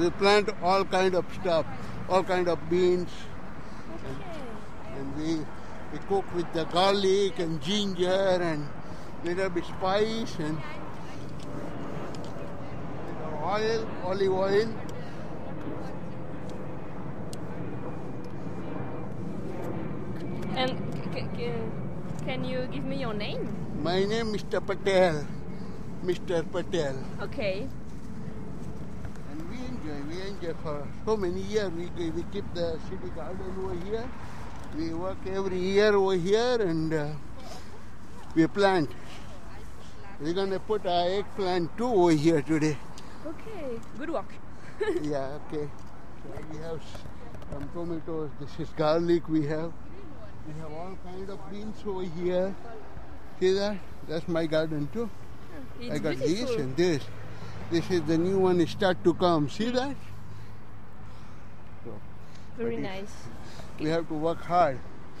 we 0.00 0.10
plant 0.10 0.50
all 0.62 0.84
kind 0.84 1.14
of 1.14 1.24
stuff, 1.40 1.66
all 2.08 2.22
kind 2.22 2.48
of 2.48 2.58
beans. 2.70 3.10
And, 4.08 4.18
and 4.98 5.16
we, 5.16 5.44
we 5.92 5.98
cook 6.08 6.24
with 6.34 6.50
the 6.52 6.64
garlic 6.64 7.38
and 7.38 7.60
ginger 7.60 8.38
and 8.40 8.68
little 9.24 9.50
bit 9.50 9.64
spice 9.64 10.36
and 10.38 10.58
oil, 13.42 13.88
olive 14.04 14.32
oil. 14.32 14.74
And 20.56 20.94
can 22.24 22.44
you 22.44 22.66
give 22.72 22.84
me 22.84 22.96
your 22.96 23.12
name? 23.12 23.48
My 23.82 24.04
name 24.04 24.34
is 24.34 24.42
Mr. 24.42 24.64
Patel. 24.64 25.26
Mr. 26.04 26.44
Patel. 26.52 26.96
Okay. 27.22 27.66
And 29.30 29.40
we 29.48 29.56
enjoy, 29.56 29.98
we 30.06 30.20
enjoy 30.20 30.54
for 30.62 30.86
so 31.06 31.16
many 31.16 31.40
years. 31.40 31.72
We, 31.72 32.10
we 32.10 32.22
keep 32.30 32.44
the 32.52 32.78
city 32.90 33.08
garden 33.16 33.54
over 33.64 33.74
here. 33.86 34.08
We 34.76 34.92
work 34.92 35.16
every 35.26 35.58
year 35.58 35.94
over 35.94 36.14
here 36.14 36.60
and 36.60 36.92
uh, 36.92 37.08
we 38.34 38.46
plant. 38.46 38.90
We're 40.20 40.34
gonna 40.34 40.60
put 40.60 40.84
our 40.84 41.08
eggplant 41.08 41.76
too 41.78 41.86
over 41.86 42.12
here 42.12 42.42
today. 42.42 42.76
Okay. 43.26 43.80
Good 43.98 44.10
work. 44.10 44.30
yeah, 45.02 45.38
okay. 45.48 45.70
So 46.22 46.44
we 46.52 46.58
have 46.58 46.80
some 47.50 47.68
tomatoes. 47.72 48.30
This 48.40 48.50
is 48.60 48.68
garlic 48.76 49.26
we 49.28 49.46
have. 49.46 49.72
We 50.46 50.60
have 50.60 50.70
all 50.70 50.98
kind 51.02 51.30
of 51.30 51.50
beans 51.50 51.78
over 51.86 52.02
here. 52.02 52.54
See 53.40 53.54
that? 53.54 53.78
That's 54.06 54.28
my 54.28 54.44
garden 54.44 54.88
too. 54.92 55.08
It's 55.80 55.94
I 55.94 55.98
got 55.98 56.16
this 56.16 56.50
and 56.56 56.76
this. 56.76 57.02
This 57.70 57.90
is 57.90 58.02
the 58.02 58.18
new 58.18 58.38
one 58.38 58.66
start 58.66 59.02
to 59.04 59.14
come. 59.14 59.48
See 59.48 59.70
that? 59.70 59.96
Very 62.56 62.76
nice. 62.76 63.12
We 63.80 63.88
have 63.88 64.06
to 64.08 64.14
work 64.14 64.40
hard. 64.42 64.78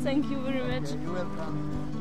Thank 0.00 0.30
you 0.30 0.40
very 0.40 0.62
much. 0.62 0.90
Yeah, 0.90 1.95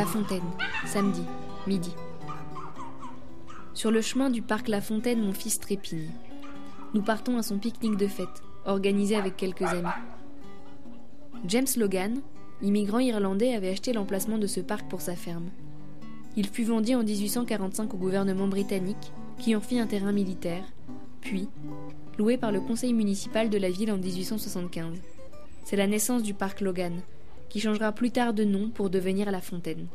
La 0.00 0.06
Fontaine, 0.06 0.40
samedi, 0.86 1.20
midi. 1.66 1.92
Sur 3.74 3.90
le 3.90 4.00
chemin 4.00 4.30
du 4.30 4.40
parc 4.40 4.68
La 4.68 4.80
Fontaine, 4.80 5.22
mon 5.22 5.34
fils 5.34 5.60
trépigne. 5.60 6.08
Nous 6.94 7.02
partons 7.02 7.36
à 7.36 7.42
son 7.42 7.58
pique-nique 7.58 7.98
de 7.98 8.06
fête, 8.06 8.42
organisé 8.64 9.14
avec 9.14 9.36
quelques 9.36 9.60
amis. 9.60 9.92
James 11.46 11.66
Logan, 11.76 12.22
immigrant 12.62 13.00
irlandais, 13.00 13.54
avait 13.54 13.68
acheté 13.68 13.92
l'emplacement 13.92 14.38
de 14.38 14.46
ce 14.46 14.60
parc 14.60 14.88
pour 14.88 15.02
sa 15.02 15.16
ferme. 15.16 15.50
Il 16.34 16.48
fut 16.48 16.64
vendu 16.64 16.94
en 16.94 17.02
1845 17.02 17.92
au 17.92 17.98
gouvernement 17.98 18.48
britannique, 18.48 19.12
qui 19.38 19.54
en 19.54 19.60
fit 19.60 19.80
un 19.80 19.86
terrain 19.86 20.12
militaire, 20.12 20.64
puis 21.20 21.46
loué 22.16 22.38
par 22.38 22.52
le 22.52 22.62
conseil 22.62 22.94
municipal 22.94 23.50
de 23.50 23.58
la 23.58 23.68
ville 23.68 23.92
en 23.92 23.98
1875. 23.98 24.96
C'est 25.66 25.76
la 25.76 25.86
naissance 25.86 26.22
du 26.22 26.32
parc 26.32 26.62
Logan, 26.62 27.02
qui 27.50 27.60
changera 27.60 27.92
plus 27.92 28.12
tard 28.12 28.32
de 28.32 28.44
nom 28.44 28.70
pour 28.70 28.88
devenir 28.88 29.30
La 29.30 29.40
Fontaine. 29.40 29.88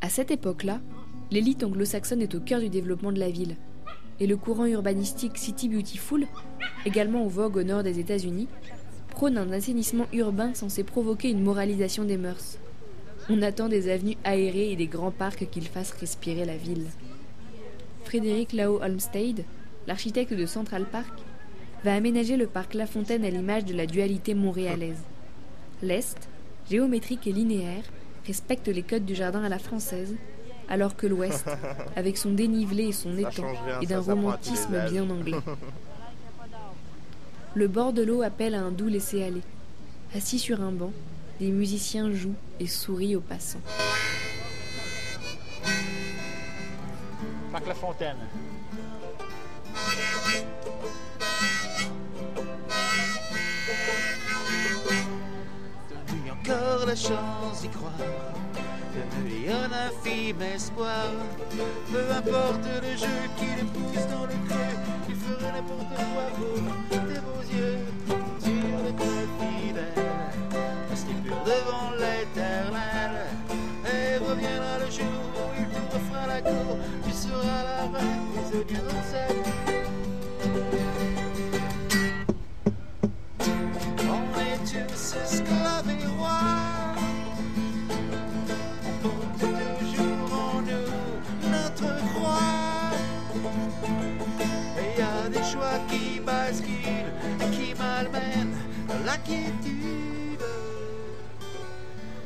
À 0.00 0.08
cette 0.08 0.30
époque-là, 0.30 0.80
l'élite 1.30 1.62
anglo-saxonne 1.62 2.22
est 2.22 2.34
au 2.34 2.40
cœur 2.40 2.60
du 2.60 2.70
développement 2.70 3.12
de 3.12 3.20
la 3.20 3.30
ville, 3.30 3.56
et 4.18 4.26
le 4.26 4.38
courant 4.38 4.64
urbanistique 4.64 5.36
City 5.36 5.68
Beautiful, 5.68 6.26
également 6.86 7.24
en 7.24 7.28
vogue 7.28 7.58
au 7.58 7.62
nord 7.62 7.82
des 7.82 8.00
États-Unis, 8.00 8.48
prône 9.10 9.36
un 9.36 9.52
assainissement 9.52 10.06
urbain 10.12 10.54
censé 10.54 10.82
provoquer 10.82 11.30
une 11.30 11.42
moralisation 11.42 12.04
des 12.04 12.16
mœurs. 12.16 12.58
On 13.28 13.42
attend 13.42 13.68
des 13.68 13.90
avenues 13.90 14.16
aérées 14.24 14.72
et 14.72 14.76
des 14.76 14.86
grands 14.86 15.10
parcs 15.10 15.48
qu'ils 15.50 15.68
fassent 15.68 15.92
respirer 15.92 16.46
la 16.46 16.56
ville. 16.56 16.86
Frédéric 18.04 18.52
Lao 18.52 18.80
Olmsted, 18.82 19.44
l'architecte 19.86 20.32
de 20.32 20.46
Central 20.46 20.86
Park, 20.86 21.18
va 21.84 21.94
aménager 21.94 22.36
le 22.36 22.46
parc 22.46 22.72
La 22.72 22.86
Fontaine 22.86 23.24
à 23.24 23.30
l'image 23.30 23.66
de 23.66 23.74
la 23.74 23.86
dualité 23.86 24.34
montréalaise. 24.34 25.02
L'Est, 25.82 26.28
géométrique 26.70 27.26
et 27.26 27.32
linéaire, 27.32 27.82
respecte 28.26 28.68
les 28.68 28.82
codes 28.82 29.04
du 29.04 29.14
jardin 29.14 29.42
à 29.42 29.48
la 29.48 29.58
française, 29.58 30.14
alors 30.68 30.96
que 30.96 31.06
l'Ouest, 31.06 31.46
avec 31.96 32.16
son 32.16 32.32
dénivelé 32.32 32.88
et 32.88 32.92
son 32.92 33.14
Ça 33.14 33.30
étang, 33.30 33.52
rien, 33.64 33.80
est 33.80 33.86
d'un 33.86 34.00
romantisme 34.00 34.76
bien 34.90 35.08
anglais. 35.08 35.38
Le 37.54 37.68
bord 37.68 37.92
de 37.94 38.02
l'eau 38.02 38.22
appelle 38.22 38.54
à 38.54 38.60
un 38.60 38.70
doux 38.70 38.88
laisser-aller. 38.88 39.40
Assis 40.14 40.38
sur 40.38 40.60
un 40.60 40.72
banc, 40.72 40.92
des 41.40 41.50
musiciens 41.50 42.12
jouent 42.12 42.34
et 42.60 42.66
sourient 42.66 43.16
aux 43.16 43.20
passants. 43.20 43.60
Parc 47.52 47.66
La 47.66 47.74
la 56.86 56.94
chance 56.94 57.62
d'y 57.62 57.68
croire. 57.68 57.92
Donne-lui 57.98 59.50
un 59.50 59.70
infime 59.88 60.40
espoir. 60.42 61.10
Peu 61.90 62.04
importe 62.12 62.64
le 62.82 62.96
jeu 62.96 63.18
qui 63.36 63.46
le 63.58 63.66
pousse 63.66 64.06
dans 64.06 64.22
le 64.22 64.36
creux, 64.46 64.76
il 65.08 65.16
fera 65.16 65.52
n'importe 65.52 65.94
quoi 65.96 66.26
pour 66.38 66.58
tes 66.90 67.20
beaux 67.26 67.44
yeux. 67.52 67.78
Le 68.86 68.92
cœur 68.92 69.26
fidèle, 69.40 70.04
restez 70.88 71.14
pur 71.24 71.36
devant 71.44 71.90
l'éternel. 71.98 73.26
Et 73.84 74.18
reviendra 74.18 74.78
le 74.78 74.90
jour 74.90 75.22
où 75.34 75.50
il 75.58 75.68
te 75.68 75.94
refera 75.94 76.26
la 76.28 76.40
cour. 76.40 76.78
Tu 77.04 77.12
seras 77.12 77.62
la 77.64 77.98
reine 77.98 78.26
des 78.50 78.58
odieux 78.58 78.96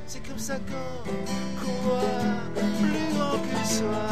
C'est 0.07 0.26
comme 0.26 0.38
ça 0.38 0.57
qu'on 0.59 1.64
qu'on 1.64 1.72
voit 1.83 2.00
plus 2.81 3.14
grand 3.14 3.38
que 3.38 3.68
soi. 3.68 4.07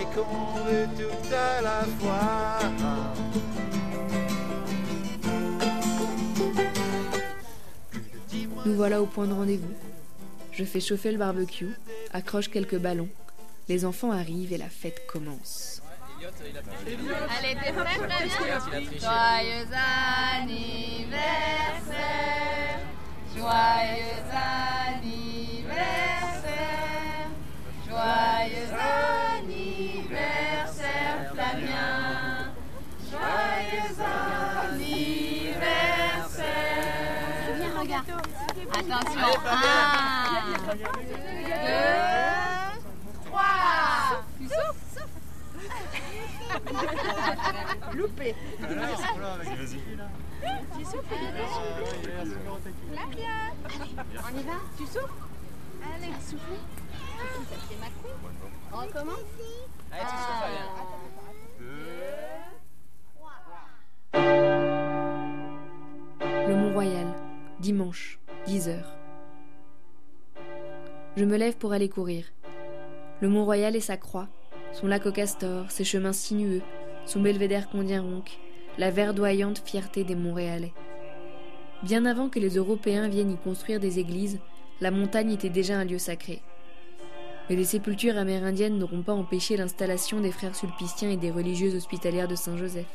Et 0.00 0.04
qu'on 0.14 0.64
veut 0.64 0.88
tout 0.96 1.34
à 1.34 1.62
la 1.62 1.84
fois. 2.00 2.58
Nous 8.66 8.74
voilà 8.74 9.00
au 9.00 9.06
point 9.06 9.26
de 9.26 9.32
rendez-vous. 9.32 9.72
Je 10.52 10.64
fais 10.64 10.80
chauffer 10.80 11.12
le 11.12 11.18
barbecue, 11.18 11.70
accroche 12.12 12.48
quelques 12.48 12.78
ballons. 12.78 13.08
Les 13.68 13.84
enfants 13.84 14.10
arrivent 14.10 14.52
et 14.52 14.58
la 14.58 14.68
fête 14.68 15.06
commence. 15.06 15.77
Allez, 16.20 17.54
t'es 17.54 17.72
prêt, 17.72 17.96
Flavien 17.96 18.34
Joyeux 18.98 19.68
anniversaire. 20.42 21.14
Joyeux 23.36 24.24
anniversaire. 24.88 25.38
Joyeux 27.86 28.72
anniversaire, 29.38 31.18
Flavien. 31.32 32.50
Joyeux 33.08 33.96
anniversaire. 34.72 35.78
Viens, 37.56 37.74
regarde. 37.78 38.10
Attention, 38.74 39.30
un, 39.46 39.62
deux, 40.74 42.37
Loupé. 47.94 48.34
Tu 50.76 50.84
souffles 50.84 51.14
On 54.24 54.38
y 54.38 54.42
va 54.42 54.52
Tu 54.76 54.86
souffles 54.86 55.12
Allez, 55.82 56.12
souffle. 56.20 56.52
On 58.72 58.76
recommence 58.76 59.18
Allez, 59.92 60.04
tu 60.04 60.16
souffles, 60.16 60.52
Le 66.48 66.54
Mont-Royal, 66.56 67.06
dimanche, 67.60 68.18
10h. 68.46 68.82
Je 71.16 71.24
me 71.24 71.36
lève 71.36 71.56
pour 71.56 71.72
aller 71.72 71.88
courir. 71.88 72.24
Le 73.20 73.28
Mont-Royal 73.28 73.74
et 73.76 73.80
sa 73.80 73.96
croix, 73.96 74.28
son 74.72 74.86
lac 74.86 75.06
au 75.06 75.12
castor, 75.12 75.70
ses 75.70 75.84
chemins 75.84 76.12
sinueux, 76.12 76.62
son 77.06 77.20
belvédère 77.20 77.68
qu'on 77.68 77.86
ronque, 77.86 78.38
la 78.76 78.90
verdoyante 78.90 79.62
fierté 79.64 80.04
des 80.04 80.14
Montréalais. 80.14 80.72
Bien 81.82 82.04
avant 82.06 82.28
que 82.28 82.38
les 82.38 82.56
Européens 82.56 83.08
viennent 83.08 83.32
y 83.32 83.36
construire 83.36 83.80
des 83.80 83.98
églises, 83.98 84.38
la 84.80 84.90
montagne 84.90 85.32
était 85.32 85.48
déjà 85.48 85.78
un 85.78 85.84
lieu 85.84 85.98
sacré. 85.98 86.42
Mais 87.48 87.56
les 87.56 87.64
sépultures 87.64 88.16
amérindiennes 88.16 88.78
n'auront 88.78 89.02
pas 89.02 89.14
empêché 89.14 89.56
l'installation 89.56 90.20
des 90.20 90.30
frères 90.30 90.54
sulpiciens 90.54 91.10
et 91.10 91.16
des 91.16 91.30
religieuses 91.30 91.74
hospitalières 91.74 92.28
de 92.28 92.34
Saint-Joseph. 92.34 92.86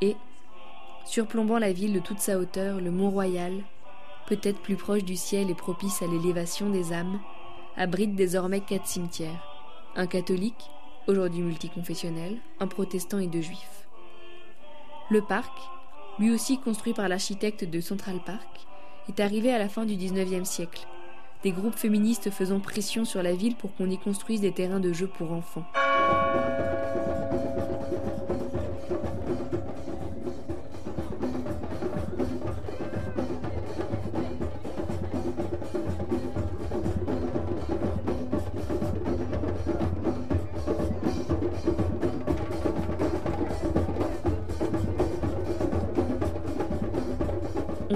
Et, 0.00 0.16
surplombant 1.04 1.58
la 1.58 1.72
ville 1.72 1.92
de 1.92 2.00
toute 2.00 2.20
sa 2.20 2.38
hauteur, 2.38 2.80
le 2.80 2.90
Mont-Royal, 2.90 3.52
peut-être 4.26 4.60
plus 4.60 4.76
proche 4.76 5.04
du 5.04 5.16
ciel 5.16 5.50
et 5.50 5.54
propice 5.54 6.02
à 6.02 6.06
l'élévation 6.06 6.70
des 6.70 6.92
âmes, 6.92 7.20
abrite 7.76 8.14
désormais 8.14 8.60
quatre 8.60 8.86
cimetières. 8.86 9.53
Un 9.96 10.08
catholique, 10.08 10.70
aujourd'hui 11.06 11.40
multiconfessionnel, 11.40 12.38
un 12.58 12.66
protestant 12.66 13.20
et 13.20 13.28
deux 13.28 13.42
juifs. 13.42 13.86
Le 15.08 15.22
parc, 15.22 15.52
lui 16.18 16.32
aussi 16.32 16.58
construit 16.58 16.94
par 16.94 17.08
l'architecte 17.08 17.62
de 17.62 17.80
Central 17.80 18.18
Park, 18.26 18.66
est 19.08 19.20
arrivé 19.20 19.52
à 19.52 19.58
la 19.58 19.68
fin 19.68 19.84
du 19.84 19.94
XIXe 19.94 20.48
siècle, 20.48 20.88
des 21.44 21.52
groupes 21.52 21.76
féministes 21.76 22.30
faisant 22.30 22.58
pression 22.58 23.04
sur 23.04 23.22
la 23.22 23.34
ville 23.34 23.54
pour 23.54 23.72
qu'on 23.76 23.88
y 23.88 23.98
construise 23.98 24.40
des 24.40 24.52
terrains 24.52 24.80
de 24.80 24.92
jeu 24.92 25.06
pour 25.06 25.30
enfants. 25.30 25.64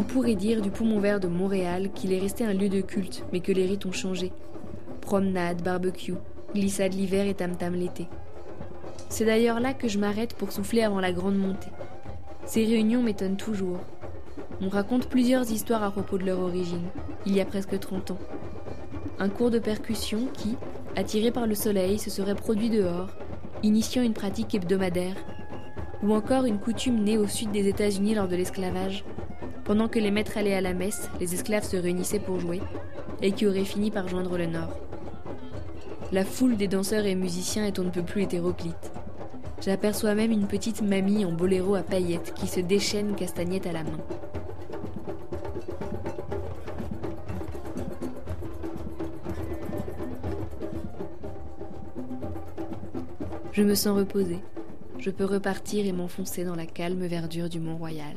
Pourrait 0.03 0.35
dire 0.35 0.61
du 0.61 0.71
poumon 0.71 1.01
vert 1.01 1.21
de 1.21 1.29
Montréal 1.29 1.91
qu'il 1.95 2.13
est 2.13 2.21
resté 2.21 2.45
un 2.45 2.53
lieu 2.53 2.69
de 2.69 2.81
culte, 2.81 3.25
mais 3.33 3.41
que 3.41 3.53
les 3.53 3.67
rites 3.67 3.87
ont 3.87 3.93
changé. 3.93 4.33
Promenade, 5.01 5.63
barbecue, 5.63 6.15
glissade 6.55 6.95
l'hiver 6.95 7.27
et 7.27 7.35
tam-tam 7.35 7.75
l'été. 7.75 8.09
C'est 9.09 9.25
d'ailleurs 9.25 9.61
là 9.61 9.73
que 9.73 9.89
je 9.89 9.99
m'arrête 9.99 10.35
pour 10.35 10.53
souffler 10.53 10.83
avant 10.83 11.01
la 11.01 11.13
grande 11.13 11.39
montée. 11.39 11.71
Ces 12.45 12.65
réunions 12.65 13.03
m'étonnent 13.03 13.37
toujours. 13.37 13.79
On 14.61 14.69
raconte 14.69 15.09
plusieurs 15.09 15.51
histoires 15.51 15.83
à 15.83 15.91
propos 15.91 16.19
de 16.19 16.25
leur 16.25 16.41
origine, 16.41 16.89
il 17.27 17.35
y 17.35 17.41
a 17.41 17.45
presque 17.45 17.79
30 17.79 18.13
ans. 18.13 18.19
Un 19.19 19.29
cours 19.29 19.51
de 19.51 19.59
percussion 19.59 20.29
qui, 20.35 20.57
attiré 20.97 21.31
par 21.31 21.47
le 21.47 21.55
soleil, 21.55 21.99
se 21.99 22.11
serait 22.11 22.35
produit 22.35 22.71
dehors, 22.71 23.11
initiant 23.63 24.03
une 24.03 24.15
pratique 24.15 24.55
hebdomadaire, 24.55 25.17
ou 26.03 26.15
encore 26.15 26.45
une 26.45 26.59
coutume 26.59 27.03
née 27.03 27.19
au 27.19 27.27
sud 27.27 27.51
des 27.51 27.69
États-Unis 27.69 28.15
lors 28.15 28.29
de 28.29 28.37
l'esclavage, 28.37 29.05
pendant 29.69 29.87
que 29.87 29.99
les 29.99 30.11
maîtres 30.11 30.39
allaient 30.39 30.55
à 30.55 30.63
la 30.63 30.73
messe, 30.73 31.11
les 31.21 31.35
esclaves 31.35 31.69
se 31.69 31.77
réunissaient 31.77 32.21
pour 32.21 32.41
jouer, 32.41 32.63
et 33.21 33.33
qui 33.33 33.47
auraient 33.47 33.67
fini 33.67 33.91
par 33.91 34.09
joindre 34.09 34.39
le 34.39 34.47
Nord. 34.47 34.73
La 36.11 36.25
foule 36.25 36.57
des 36.57 36.69
danseurs 36.69 37.05
et 37.05 37.15
musiciens 37.15 37.67
est 37.67 37.79
on 37.79 37.85
ne 37.85 37.91
peut 37.91 38.03
plus 38.03 38.23
hétéroclite. 38.23 38.91
J'aperçois 39.61 40.15
même 40.15 40.33
une 40.33 40.47
petite 40.47 40.81
mamie 40.81 41.27
en 41.27 41.33
boléro 41.33 41.75
à 41.75 41.83
paillettes 41.83 42.33
qui 42.33 42.47
se 42.47 42.61
déchaîne 42.61 43.15
castagnette 43.15 43.67
à 43.67 43.73
la 43.73 43.85
main. 43.85 43.99
Je 53.53 53.63
me 53.63 53.75
sens 53.75 53.99
reposée. 53.99 54.39
Je 54.99 55.11
peux 55.11 55.27
repartir 55.27 55.85
et 55.85 55.93
m'enfoncer 55.93 56.45
dans 56.45 56.57
la 56.57 56.65
calme 56.65 57.05
verdure 57.05 57.51
du 57.51 57.61
Mont-Royal. 57.61 58.17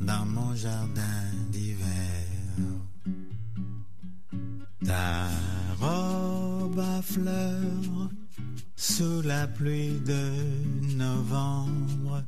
dans 0.00 0.26
mon 0.26 0.54
jardin 0.54 1.24
d'hiver. 1.50 2.26
Ta 4.84 5.28
robe 5.80 6.78
à 6.78 7.02
fleurs 7.02 8.10
sous 8.76 9.22
la 9.22 9.46
pluie 9.46 10.00
de 10.00 10.96
novembre, 10.96 12.22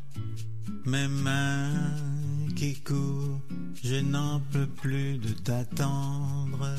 mes 0.87 1.09
mains 1.09 1.94
qui 2.57 2.74
courent, 2.81 3.40
je 3.85 3.96
n'en 3.96 4.40
peux 4.52 4.66
plus 4.66 5.18
de 5.18 5.33
t'attendre. 5.35 6.74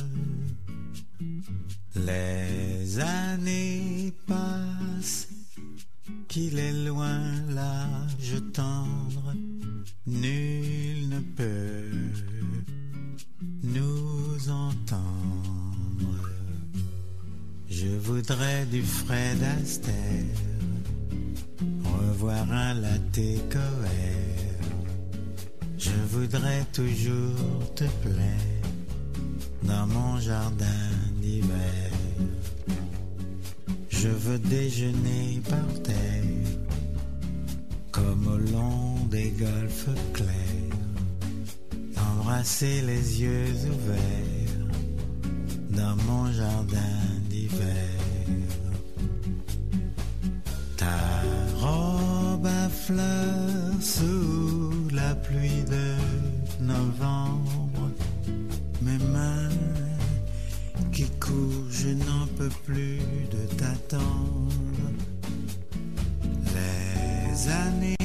Les 1.96 3.00
années 3.00 4.14
passent, 4.28 5.30
qu'il 6.28 6.60
est 6.60 6.86
loin 6.86 7.22
l'âge 7.50 8.42
tendre 8.54 9.34
Nul 10.06 11.10
ne 11.10 11.20
peut 11.36 11.92
nous 13.64 14.50
entendre. 14.50 16.30
Je 17.70 17.88
voudrais 17.88 18.66
du 18.66 18.82
Fred 18.82 19.42
Astaire, 19.62 20.40
revoir 21.84 22.52
un 22.52 22.74
latte 22.76 23.50
coère. 23.50 24.30
Je 25.78 25.92
voudrais 26.12 26.66
toujours 26.74 27.74
te 27.76 27.86
plaire 28.04 28.60
dans 29.64 29.88
mon 29.88 30.20
jardin 30.20 30.90
d'hiver. 31.22 31.92
Je 33.90 34.10
veux 34.10 34.40
déjeuner 34.40 35.42
par 35.50 35.82
terre 35.84 36.30
comme 37.92 38.28
au 38.28 38.38
long 38.52 38.99
des 39.10 39.32
golfes 39.32 39.90
clairs, 40.14 40.78
embrasser 42.12 42.82
les 42.82 43.22
yeux 43.22 43.54
ouverts 43.72 44.68
dans 45.72 45.96
mon 46.08 46.32
jardin 46.32 46.98
d'hiver. 47.30 47.90
Ta 50.78 50.98
robe 51.58 52.46
à 52.46 52.70
fleurs 52.70 53.82
sous 53.82 54.88
la 54.94 55.16
pluie 55.16 55.64
de 55.70 56.64
novembre, 56.64 57.90
mes 58.82 59.04
mains 59.12 59.50
qui 60.92 61.06
courent, 61.20 61.72
je 61.72 61.90
n'en 61.90 62.28
peux 62.38 62.54
plus 62.66 63.00
de 63.32 63.56
t'attendre 63.56 64.52
les 66.54 67.50
années 67.50 67.99